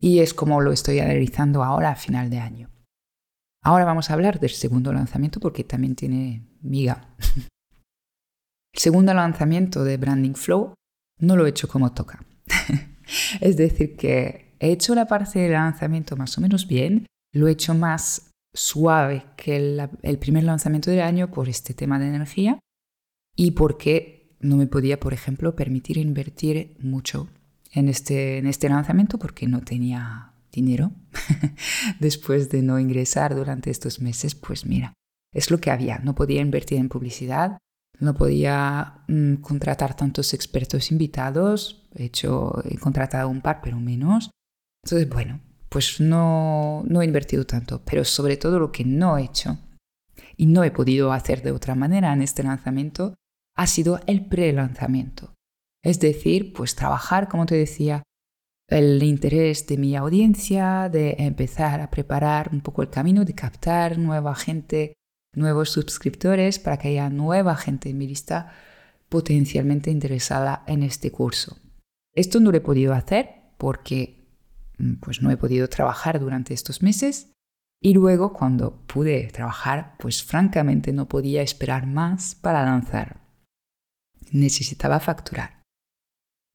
Y 0.00 0.20
es 0.20 0.34
como 0.34 0.60
lo 0.60 0.72
estoy 0.72 1.00
analizando 1.00 1.62
ahora 1.62 1.90
a 1.90 1.96
final 1.96 2.30
de 2.30 2.38
año. 2.38 2.70
Ahora 3.62 3.84
vamos 3.84 4.10
a 4.10 4.14
hablar 4.14 4.38
del 4.38 4.50
segundo 4.50 4.92
lanzamiento 4.92 5.40
porque 5.40 5.64
también 5.64 5.96
tiene 5.96 6.46
miga. 6.60 7.14
el 7.18 7.44
segundo 8.80 9.12
lanzamiento 9.14 9.84
de 9.84 9.96
Branding 9.96 10.34
Flow 10.34 10.74
no 11.18 11.36
lo 11.36 11.46
he 11.46 11.50
hecho 11.50 11.68
como 11.68 11.92
toca. 11.92 12.24
es 13.40 13.56
decir, 13.56 13.96
que 13.96 14.54
he 14.60 14.70
hecho 14.70 14.94
la 14.94 15.06
parte 15.06 15.38
del 15.38 15.52
lanzamiento 15.52 16.16
más 16.16 16.36
o 16.38 16.40
menos 16.40 16.66
bien, 16.68 17.06
lo 17.32 17.48
he 17.48 17.52
hecho 17.52 17.74
más 17.74 18.30
suave 18.54 19.26
que 19.36 19.56
el 20.02 20.18
primer 20.18 20.44
lanzamiento 20.44 20.90
del 20.90 21.00
año 21.00 21.30
por 21.30 21.48
este 21.48 21.74
tema 21.74 21.98
de 21.98 22.08
energía 22.08 22.58
y 23.36 23.52
porque 23.52 24.34
no 24.40 24.56
me 24.56 24.66
podía, 24.66 24.98
por 24.98 25.12
ejemplo, 25.12 25.54
permitir 25.54 25.98
invertir 25.98 26.76
mucho 26.80 27.28
en 27.72 27.88
este, 27.88 28.38
en 28.38 28.46
este 28.46 28.68
lanzamiento 28.68 29.18
porque 29.18 29.46
no 29.46 29.60
tenía 29.60 30.32
dinero. 30.50 30.92
Después 32.00 32.48
de 32.48 32.62
no 32.62 32.78
ingresar 32.78 33.34
durante 33.34 33.70
estos 33.70 34.00
meses, 34.00 34.34
pues 34.34 34.64
mira, 34.64 34.94
es 35.32 35.50
lo 35.50 35.58
que 35.58 35.70
había. 35.70 35.98
No 35.98 36.14
podía 36.14 36.40
invertir 36.40 36.78
en 36.78 36.88
publicidad, 36.88 37.58
no 37.98 38.14
podía 38.14 39.04
mm, 39.08 39.34
contratar 39.36 39.94
tantos 39.94 40.32
expertos 40.34 40.90
invitados. 40.90 41.86
He 41.94 42.04
hecho, 42.04 42.62
he 42.68 42.78
contratado 42.78 43.28
un 43.28 43.42
par, 43.42 43.60
pero 43.62 43.78
menos. 43.78 44.30
Entonces, 44.84 45.08
bueno, 45.08 45.40
pues 45.68 46.00
no, 46.00 46.84
no 46.86 47.02
he 47.02 47.04
invertido 47.04 47.44
tanto. 47.44 47.82
Pero 47.84 48.04
sobre 48.04 48.36
todo 48.36 48.58
lo 48.58 48.72
que 48.72 48.84
no 48.84 49.18
he 49.18 49.24
hecho 49.24 49.58
y 50.36 50.46
no 50.46 50.64
he 50.64 50.70
podido 50.70 51.12
hacer 51.12 51.42
de 51.42 51.52
otra 51.52 51.74
manera 51.74 52.12
en 52.12 52.22
este 52.22 52.42
lanzamiento 52.42 53.14
ha 53.56 53.66
sido 53.66 54.00
el 54.06 54.26
pre-lanzamiento. 54.26 55.34
Es 55.82 55.98
decir, 56.00 56.52
pues 56.52 56.74
trabajar, 56.74 57.28
como 57.28 57.46
te 57.46 57.54
decía, 57.54 58.02
el 58.68 59.02
interés 59.02 59.66
de 59.66 59.76
mi 59.78 59.96
audiencia, 59.96 60.88
de 60.88 61.16
empezar 61.18 61.80
a 61.80 61.90
preparar 61.90 62.50
un 62.52 62.60
poco 62.60 62.82
el 62.82 62.90
camino, 62.90 63.24
de 63.24 63.34
captar 63.34 63.98
nueva 63.98 64.34
gente, 64.34 64.94
nuevos 65.32 65.70
suscriptores 65.70 66.58
para 66.58 66.76
que 66.76 66.88
haya 66.88 67.08
nueva 67.08 67.56
gente 67.56 67.90
en 67.90 67.98
mi 67.98 68.08
lista 68.08 68.52
potencialmente 69.08 69.90
interesada 69.90 70.64
en 70.66 70.82
este 70.82 71.12
curso. 71.12 71.58
Esto 72.14 72.40
no 72.40 72.50
lo 72.50 72.56
he 72.56 72.62
podido 72.62 72.92
hacer 72.92 73.30
porque 73.56 74.26
mm, 74.78 74.94
pues 74.94 75.22
no 75.22 75.30
he 75.30 75.36
podido 75.36 75.68
trabajar 75.68 76.18
durante 76.18 76.54
estos 76.54 76.82
meses 76.82 77.30
y 77.80 77.94
luego 77.94 78.32
cuando 78.32 78.82
pude 78.86 79.28
trabajar, 79.28 79.94
pues 79.98 80.24
francamente 80.24 80.92
no 80.92 81.06
podía 81.06 81.42
esperar 81.42 81.86
más 81.86 82.34
para 82.34 82.64
lanzar. 82.64 83.25
Necesitaba 84.32 85.00
facturar. 85.00 85.62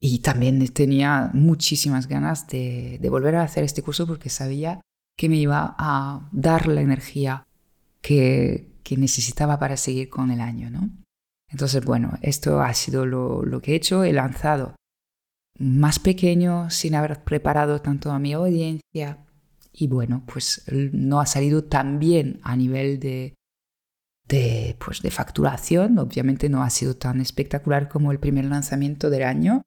Y 0.04 0.20
también 0.20 0.68
tenía 0.70 1.30
muchísimas 1.34 2.08
ganas 2.08 2.48
de, 2.48 3.00
volver 3.10 3.36
a 3.36 3.44
hacer 3.44 3.64
este 3.64 3.84
curso 3.84 4.08
porque 4.08 4.30
sabía 4.30 4.82
que 5.16 5.30
me 5.30 5.38
iba 5.38 5.76
a 5.78 6.28
dar 6.32 6.68
la 6.68 6.82
energía 6.82 7.44
que, 8.02 8.70
necesitaba 8.98 9.58
para 9.58 9.78
seguir 9.78 10.10
con 10.10 10.32
el 10.32 10.42
año, 10.42 10.70
¿no? 10.70 10.90
Entonces, 11.50 11.86
bueno, 11.86 12.18
esto 12.22 12.62
ha 12.62 12.74
sido 12.74 13.06
lo, 13.06 13.46
lo, 13.46 13.62
que 13.62 13.72
he 13.72 13.76
hecho. 13.76 14.04
He 14.04 14.12
lanzado 14.12 14.76
más 15.58 15.98
pequeño, 15.98 16.70
sin 16.70 16.96
haber 16.96 17.24
preparado 17.24 17.80
tanto 17.80 18.12
a 18.12 18.20
mi 18.20 18.34
audiencia. 18.34 19.26
Y 19.72 19.88
bueno, 19.88 20.26
pues 20.26 20.66
no 20.92 21.22
ha 21.22 21.26
salido 21.26 21.64
tan 21.64 22.00
bien 22.00 22.42
a 22.44 22.58
nivel 22.58 23.00
de, 23.00 23.34
de, 24.32 24.78
pues, 24.84 25.02
de 25.02 25.12
facturación. 25.12 26.00
Obviamente 26.00 26.50
no 26.50 26.64
ha 26.64 26.70
sido 26.70 26.96
tan 26.96 27.20
espectacular 27.22 27.90
como 27.90 28.12
el 28.12 28.20
primer 28.20 28.46
lanzamiento 28.46 29.10
del 29.10 29.24
año, 29.24 29.62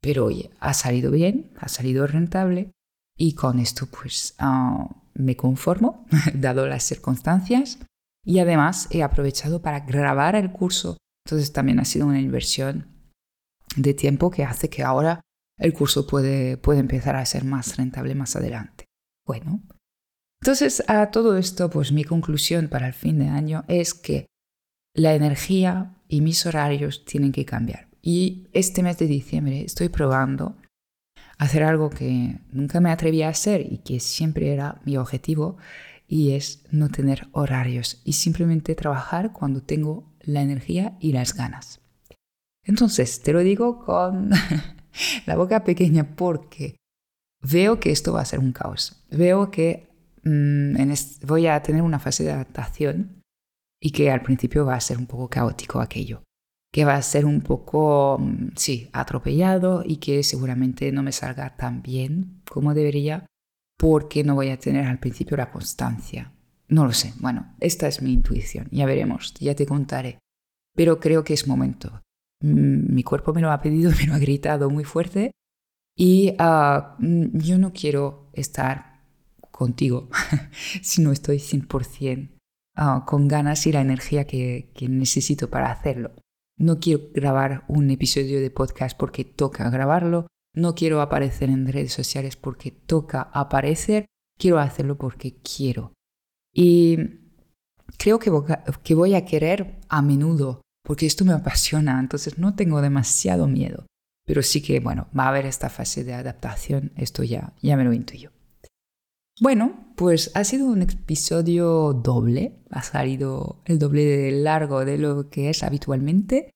pero 0.00 0.26
oye, 0.26 0.50
ha 0.60 0.72
salido 0.72 1.10
bien, 1.10 1.50
ha 1.58 1.68
salido 1.68 2.06
rentable 2.06 2.70
y 3.18 3.34
con 3.34 3.58
esto 3.58 3.86
pues 3.86 4.34
ah, 4.38 4.88
me 5.14 5.36
conformo, 5.36 6.06
dado 6.34 6.66
las 6.66 6.84
circunstancias. 6.84 7.80
Y 8.24 8.38
además 8.38 8.88
he 8.90 9.02
aprovechado 9.02 9.62
para 9.62 9.80
grabar 9.80 10.36
el 10.36 10.52
curso. 10.52 10.96
Entonces 11.26 11.52
también 11.52 11.80
ha 11.80 11.84
sido 11.84 12.06
una 12.06 12.20
inversión 12.20 13.10
de 13.76 13.94
tiempo 13.94 14.30
que 14.30 14.44
hace 14.44 14.68
que 14.68 14.82
ahora 14.82 15.20
el 15.58 15.72
curso 15.72 16.06
puede, 16.06 16.56
puede 16.56 16.80
empezar 16.80 17.16
a 17.16 17.26
ser 17.26 17.44
más 17.44 17.76
rentable 17.76 18.14
más 18.14 18.36
adelante. 18.36 18.84
Bueno, 19.26 19.62
entonces 20.40 20.82
a 20.88 21.10
todo 21.10 21.36
esto, 21.36 21.70
pues 21.70 21.92
mi 21.92 22.04
conclusión 22.04 22.68
para 22.68 22.86
el 22.86 22.94
fin 22.94 23.18
de 23.18 23.28
año 23.28 23.64
es 23.68 23.94
que 23.94 24.26
la 24.94 25.14
energía 25.14 25.94
y 26.08 26.20
mis 26.20 26.46
horarios 26.46 27.04
tienen 27.04 27.32
que 27.32 27.44
cambiar. 27.44 27.88
Y 28.02 28.48
este 28.52 28.82
mes 28.82 28.98
de 28.98 29.06
diciembre 29.06 29.62
estoy 29.62 29.88
probando 29.88 30.56
hacer 31.38 31.62
algo 31.62 31.90
que 31.90 32.38
nunca 32.50 32.80
me 32.80 32.90
atreví 32.90 33.22
a 33.22 33.28
hacer 33.28 33.60
y 33.60 33.78
que 33.78 34.00
siempre 34.00 34.52
era 34.52 34.80
mi 34.84 34.96
objetivo, 34.96 35.58
y 36.08 36.32
es 36.32 36.64
no 36.70 36.88
tener 36.88 37.28
horarios 37.32 38.00
y 38.04 38.12
simplemente 38.12 38.74
trabajar 38.74 39.32
cuando 39.32 39.62
tengo 39.62 40.04
la 40.20 40.42
energía 40.42 40.96
y 41.00 41.12
las 41.12 41.34
ganas. 41.34 41.80
Entonces, 42.64 43.22
te 43.22 43.32
lo 43.32 43.40
digo 43.40 43.84
con 43.84 44.30
la 45.26 45.36
boca 45.36 45.64
pequeña 45.64 46.14
porque 46.16 46.76
veo 47.42 47.80
que 47.80 47.90
esto 47.90 48.12
va 48.12 48.20
a 48.20 48.26
ser 48.26 48.38
un 48.38 48.52
caos. 48.52 49.04
Veo 49.10 49.50
que 49.50 49.85
mm, 50.26 51.26
voy 51.26 51.46
a 51.46 51.62
tener 51.62 51.82
una 51.82 51.98
fase 51.98 52.24
de 52.24 52.32
adaptación 52.32 53.22
y 53.80 53.90
que 53.90 54.10
al 54.10 54.22
principio 54.22 54.66
va 54.66 54.74
a 54.74 54.80
ser 54.80 54.98
un 54.98 55.06
poco 55.06 55.28
caótico 55.28 55.80
aquello 55.80 56.22
que 56.76 56.84
va 56.84 56.96
a 56.96 57.00
ser 57.00 57.24
un 57.24 57.40
poco, 57.40 58.18
mm, 58.20 58.48
sí, 58.54 58.90
atropellado 58.92 59.82
y 59.82 59.96
que 59.96 60.22
seguramente 60.22 60.92
no 60.92 61.02
me 61.02 61.10
salga 61.10 61.56
tan 61.56 61.80
bien 61.80 62.42
como 62.50 62.74
debería 62.74 63.24
porque 63.78 64.22
no 64.24 64.34
voy 64.34 64.50
a 64.50 64.58
tener 64.58 64.84
al 64.84 64.98
principio 64.98 65.38
la 65.38 65.50
constancia. 65.50 66.34
No 66.68 66.84
lo 66.84 66.92
sé, 66.92 67.14
bueno, 67.18 67.54
esta 67.60 67.88
es 67.88 68.02
mi 68.02 68.12
intuición, 68.12 68.68
ya 68.70 68.84
veremos, 68.84 69.32
ya 69.40 69.54
te 69.54 69.64
contaré. 69.64 70.18
Pero 70.74 71.00
creo 71.00 71.24
que 71.24 71.32
es 71.32 71.48
momento. 71.48 72.02
Mm, 72.42 72.94
mi 72.94 73.02
cuerpo 73.02 73.32
me 73.32 73.40
lo 73.40 73.50
ha 73.50 73.62
pedido, 73.62 73.90
me 73.98 74.06
lo 74.08 74.12
ha 74.12 74.18
gritado 74.18 74.68
muy 74.68 74.84
fuerte 74.84 75.30
y 75.96 76.34
ah, 76.38 76.98
yo 76.98 77.58
no 77.58 77.72
quiero 77.72 78.28
estar 78.34 78.95
contigo 79.56 80.08
si 80.82 81.02
no 81.02 81.10
estoy 81.10 81.38
100% 81.38 82.30
ah, 82.76 83.04
con 83.06 83.26
ganas 83.26 83.66
y 83.66 83.72
la 83.72 83.80
energía 83.80 84.26
que 84.26 84.70
necesito 84.88 85.50
para 85.50 85.72
hacerlo. 85.72 86.14
No 86.58 86.80
quiero 86.80 87.10
grabar 87.12 87.64
un 87.68 87.90
episodio 87.90 88.40
de 88.40 88.50
podcast 88.50 88.96
porque 88.96 89.24
toca 89.24 89.68
grabarlo. 89.68 90.26
No 90.54 90.74
quiero 90.74 91.02
aparecer 91.02 91.50
en 91.50 91.70
redes 91.70 91.92
sociales 91.92 92.36
porque 92.36 92.70
toca 92.70 93.30
aparecer. 93.34 94.06
Quiero 94.38 94.58
hacerlo 94.58 94.96
porque 94.96 95.36
quiero. 95.42 95.92
Y 96.54 96.98
creo 97.98 98.18
que 98.18 98.94
voy 98.94 99.14
a 99.14 99.24
querer 99.26 99.80
a 99.90 100.00
menudo 100.00 100.62
porque 100.82 101.04
esto 101.04 101.26
me 101.26 101.34
apasiona. 101.34 102.00
Entonces 102.00 102.38
no 102.38 102.54
tengo 102.54 102.80
demasiado 102.80 103.46
miedo. 103.46 103.84
Pero 104.24 104.42
sí 104.42 104.62
que, 104.62 104.80
bueno, 104.80 105.08
va 105.16 105.24
a 105.24 105.28
haber 105.28 105.44
esta 105.44 105.68
fase 105.68 106.04
de 106.04 106.14
adaptación. 106.14 106.92
Esto 106.96 107.22
ya, 107.22 107.52
ya 107.60 107.76
me 107.76 107.84
lo 107.84 107.92
intuyo. 107.92 108.32
Bueno, 109.38 109.92
pues 109.96 110.30
ha 110.34 110.44
sido 110.44 110.66
un 110.66 110.80
episodio 110.80 111.92
doble, 111.92 112.54
ha 112.70 112.82
salido 112.82 113.60
el 113.66 113.78
doble 113.78 114.04
de 114.04 114.30
largo 114.32 114.84
de 114.86 114.96
lo 114.96 115.28
que 115.28 115.50
es 115.50 115.62
habitualmente 115.62 116.50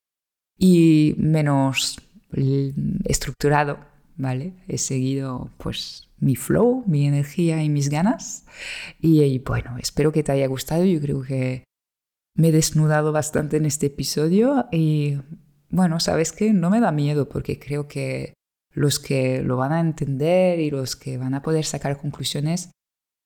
y 0.59 1.15
menos 1.19 1.99
estructurado, 3.05 3.81
¿vale? 4.17 4.55
He 4.67 4.79
seguido 4.79 5.51
pues 5.59 6.09
mi 6.19 6.37
flow, 6.37 6.83
mi 6.87 7.07
energía 7.07 7.63
y 7.63 7.69
mis 7.69 7.91
ganas 7.91 8.47
y, 8.99 9.39
bueno, 9.41 9.77
espero 9.79 10.11
que 10.11 10.23
te 10.23 10.33
haya 10.33 10.47
gustado, 10.47 10.85
yo 10.85 11.01
creo 11.03 11.21
que 11.23 11.65
me 12.35 12.49
he 12.49 12.53
desnudado 12.53 13.13
bastante 13.13 13.59
en 13.59 13.67
este 13.67 13.87
episodio 13.87 14.67
y 14.73 15.19
bueno, 15.69 16.01
sabes 16.01 16.33
que 16.33 16.55
no 16.55 16.71
me 16.71 16.81
da 16.81 16.93
miedo 16.93 17.29
porque 17.29 17.59
creo 17.59 17.89
que 17.89 18.33
los 18.73 18.99
que 18.99 19.43
lo 19.43 19.57
van 19.57 19.73
a 19.73 19.81
entender 19.81 20.61
y 20.61 20.71
los 20.71 20.97
que 20.97 21.19
van 21.19 21.35
a 21.35 21.43
poder 21.43 21.65
sacar 21.65 21.99
conclusiones 21.99 22.71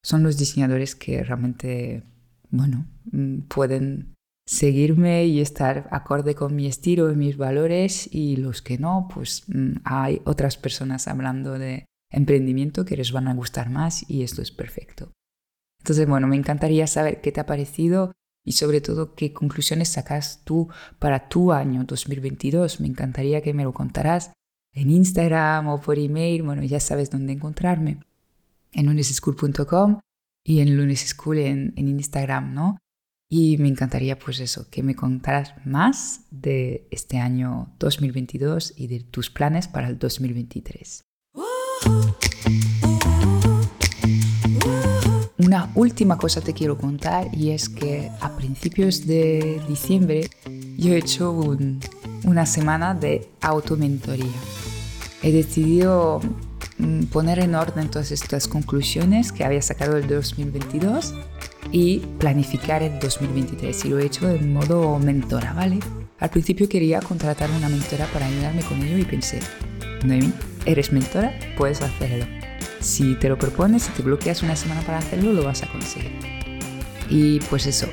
son 0.03 0.23
los 0.23 0.37
diseñadores 0.37 0.95
que 0.95 1.23
realmente, 1.23 2.03
bueno, 2.51 2.87
mm, 3.11 3.41
pueden 3.49 4.15
seguirme 4.47 5.25
y 5.27 5.41
estar 5.41 5.89
acorde 5.91 6.35
con 6.35 6.55
mi 6.55 6.67
estilo 6.67 7.11
y 7.11 7.17
mis 7.17 7.37
valores 7.37 8.09
y 8.13 8.37
los 8.37 8.61
que 8.61 8.79
no, 8.79 9.09
pues 9.13 9.45
mm, 9.49 9.77
hay 9.85 10.21
otras 10.25 10.57
personas 10.57 11.09
hablando 11.09 11.59
de 11.59 11.87
emprendimiento 12.11 12.85
que 12.85 12.97
les 12.97 13.13
van 13.13 13.29
a 13.29 13.35
gustar 13.35 13.71
más 13.71 14.09
y 14.09 14.23
esto 14.23 14.43
es 14.43 14.51
perfecto. 14.51 15.13
Entonces, 15.81 16.07
bueno, 16.07 16.27
me 16.27 16.37
encantaría 16.37 16.87
saber 16.87 17.21
qué 17.21 17.33
te 17.33 17.41
ha 17.41 17.47
parecido 17.47 18.13
y 18.45 18.53
sobre 18.53 18.81
todo 18.81 19.15
qué 19.15 19.33
conclusiones 19.33 19.89
sacas 19.89 20.43
tú 20.45 20.69
para 20.99 21.29
tu 21.29 21.53
año 21.53 21.85
2022. 21.85 22.81
Me 22.81 22.89
encantaría 22.89 23.43
que 23.43 23.55
me 23.55 23.65
lo 23.65 23.73
contarás 23.73 24.33
en 24.75 24.91
Instagram 24.91 25.69
o 25.69 25.81
por 25.81 25.99
email. 25.99 26.43
Bueno, 26.43 26.63
ya 26.63 26.81
sabes 26.81 27.11
dónde 27.11 27.33
encontrarme. 27.33 28.01
En 28.73 28.87
luneseschool.com 28.87 30.01
y 30.45 30.61
en 30.61 30.77
luneseschool 30.77 31.39
en, 31.39 31.73
en 31.77 31.89
Instagram, 31.89 32.53
¿no? 32.53 32.79
Y 33.29 33.57
me 33.59 33.69
encantaría 33.69 34.19
pues 34.19 34.39
eso, 34.41 34.69
que 34.71 34.83
me 34.83 34.95
contaras 34.95 35.55
más 35.65 36.27
de 36.31 36.87
este 36.91 37.19
año 37.19 37.75
2022 37.79 38.75
y 38.77 38.87
de 38.87 39.01
tus 39.01 39.31
planes 39.31 39.67
para 39.67 39.89
el 39.89 39.99
2023. 39.99 41.03
Una 45.39 45.71
última 45.75 46.17
cosa 46.17 46.41
te 46.41 46.55
quiero 46.55 46.79
contar 46.79 47.29
y 47.35 47.51
es 47.51 47.69
que 47.69 48.11
a 48.21 48.37
principios 48.37 49.07
de 49.07 49.61
diciembre 49.69 50.31
yo 50.79 50.93
he 50.93 50.99
hecho 50.99 51.33
una 52.25 52.47
semana 52.47 52.95
de 52.95 53.29
automentoría. 53.41 54.33
He 55.25 55.33
decidido 55.33 56.21
mm, 56.77 57.05
poner 57.05 57.39
en 57.39 57.55
orden 57.55 57.91
todas 57.91 58.13
estas 58.13 58.47
conclusiones 58.47 59.33
que 59.33 59.43
había 59.43 59.63
sacado 59.63 59.97
el 59.97 60.07
2022 60.07 61.15
y 61.73 62.01
planificar 62.19 62.83
el 62.83 62.99
2023 63.01 63.87
y 63.87 63.89
lo 63.89 63.99
he 63.99 64.05
hecho 64.05 64.29
en 64.29 64.53
modo 64.53 64.99
mentora, 64.99 65.55
¿vale? 65.55 65.79
Al 66.21 66.29
principio 66.29 66.69
quería 66.69 67.01
contratar 67.01 67.51
una 67.53 67.71
mentora 67.71 68.05
para 68.13 68.27
ayudarme 68.27 68.61
con 68.65 68.83
ello 68.83 68.99
y 68.99 69.05
pensé, 69.07 69.41
Noemi, 70.05 70.31
eres 70.67 70.93
mentora, 70.93 71.33
puedes 71.57 71.81
hacerlo. 71.81 72.27
Si 72.81 73.15
te 73.15 73.31
lo 73.31 73.39
propones, 73.39 73.85
si 73.85 73.93
te 73.93 74.03
bloqueas 74.03 74.43
una 74.43 74.57
semana 74.57 74.83
para 74.83 74.99
hacerlo, 74.99 75.33
lo 75.33 75.43
vas 75.43 75.63
a 75.63 75.69
conseguir. 75.69 76.13
Y 77.09 77.41
pues 77.49 77.65
eso, 77.65 77.87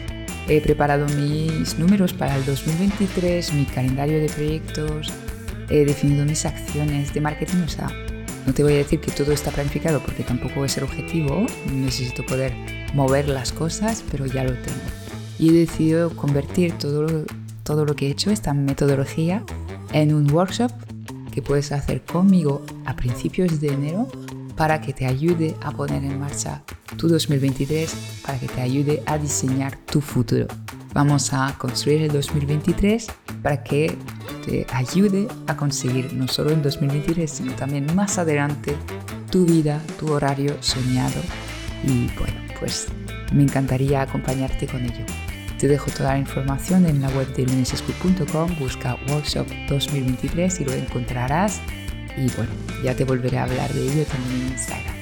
he 0.49 0.59
preparado 0.59 1.05
mis 1.15 1.79
números 1.79 2.11
para 2.11 2.35
el 2.35 2.43
2023, 2.43 3.53
mi 3.53 3.63
calendario 3.63 4.19
de 4.19 4.27
proyectos, 4.27 5.13
he 5.71 5.85
definido 5.85 6.25
mis 6.25 6.45
acciones 6.45 7.13
de 7.13 7.21
marketing, 7.21 7.63
o 7.65 7.69
sea, 7.69 7.89
no 8.45 8.53
te 8.53 8.63
voy 8.63 8.73
a 8.73 8.77
decir 8.77 8.99
que 8.99 9.11
todo 9.11 9.31
está 9.31 9.51
planificado 9.51 10.01
porque 10.01 10.23
tampoco 10.23 10.65
es 10.65 10.77
el 10.77 10.83
objetivo, 10.83 11.45
necesito 11.73 12.25
poder 12.25 12.53
mover 12.93 13.29
las 13.29 13.51
cosas, 13.51 14.03
pero 14.11 14.25
ya 14.25 14.43
lo 14.43 14.53
tengo. 14.53 14.79
Y 15.39 15.49
he 15.49 15.53
decidido 15.53 16.15
convertir 16.15 16.73
todo 16.73 17.03
lo, 17.03 17.25
todo 17.63 17.85
lo 17.85 17.95
que 17.95 18.07
he 18.07 18.11
hecho, 18.11 18.31
esta 18.31 18.53
metodología, 18.53 19.43
en 19.93 20.13
un 20.13 20.29
workshop 20.31 20.71
que 21.31 21.41
puedes 21.41 21.71
hacer 21.71 22.03
conmigo 22.03 22.61
a 22.85 22.95
principios 22.95 23.61
de 23.61 23.69
enero 23.69 24.07
para 24.57 24.81
que 24.81 24.93
te 24.93 25.05
ayude 25.05 25.55
a 25.61 25.71
poner 25.71 26.03
en 26.03 26.19
marcha 26.19 26.63
tu 26.97 27.07
2023, 27.07 28.21
para 28.25 28.37
que 28.37 28.47
te 28.47 28.61
ayude 28.61 29.01
a 29.05 29.17
diseñar 29.17 29.77
tu 29.85 30.01
futuro. 30.01 30.47
Vamos 30.93 31.31
a 31.31 31.55
construir 31.57 32.01
el 32.01 32.11
2023 32.11 33.07
para 33.41 33.63
que 33.63 33.97
te 34.45 34.67
ayude 34.73 35.27
a 35.47 35.55
conseguir 35.55 36.13
no 36.13 36.27
solo 36.27 36.51
en 36.51 36.61
2023, 36.61 37.29
sino 37.29 37.53
también 37.53 37.95
más 37.95 38.17
adelante 38.17 38.75
tu 39.31 39.45
vida, 39.45 39.81
tu 39.99 40.11
horario 40.11 40.57
soñado. 40.61 41.21
Y 41.85 42.09
bueno, 42.19 42.41
pues 42.59 42.87
me 43.31 43.43
encantaría 43.43 44.01
acompañarte 44.01 44.67
con 44.67 44.83
ello. 44.83 45.05
Te 45.57 45.67
dejo 45.67 45.89
toda 45.91 46.13
la 46.13 46.19
información 46.19 46.85
en 46.85 47.01
la 47.01 47.09
web 47.09 47.33
de 47.35 47.45
lunesescu.com, 47.45 48.59
busca 48.59 48.97
Workshop 49.09 49.47
2023 49.69 50.59
y 50.59 50.65
lo 50.65 50.73
encontrarás. 50.73 51.61
Y 52.17 52.29
bueno, 52.35 52.51
ya 52.83 52.95
te 52.95 53.05
volveré 53.05 53.37
a 53.37 53.43
hablar 53.43 53.71
de 53.71 53.81
ello 53.81 54.03
también 54.05 54.41
en 54.41 54.51
Instagram. 54.51 54.95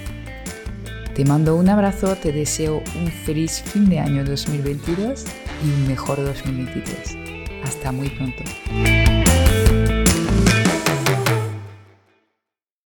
Te 1.16 1.26
mando 1.26 1.56
un 1.56 1.68
abrazo, 1.68 2.16
te 2.16 2.32
deseo 2.32 2.84
un 2.96 3.08
feliz 3.08 3.64
fin 3.64 3.90
de 3.90 4.00
año 4.00 4.24
2022 4.24 5.26
y 5.64 5.88
mejor 5.88 6.24
2023. 6.24 7.18
Hasta 7.64 7.92
muy 7.92 8.10
pronto. 8.10 8.44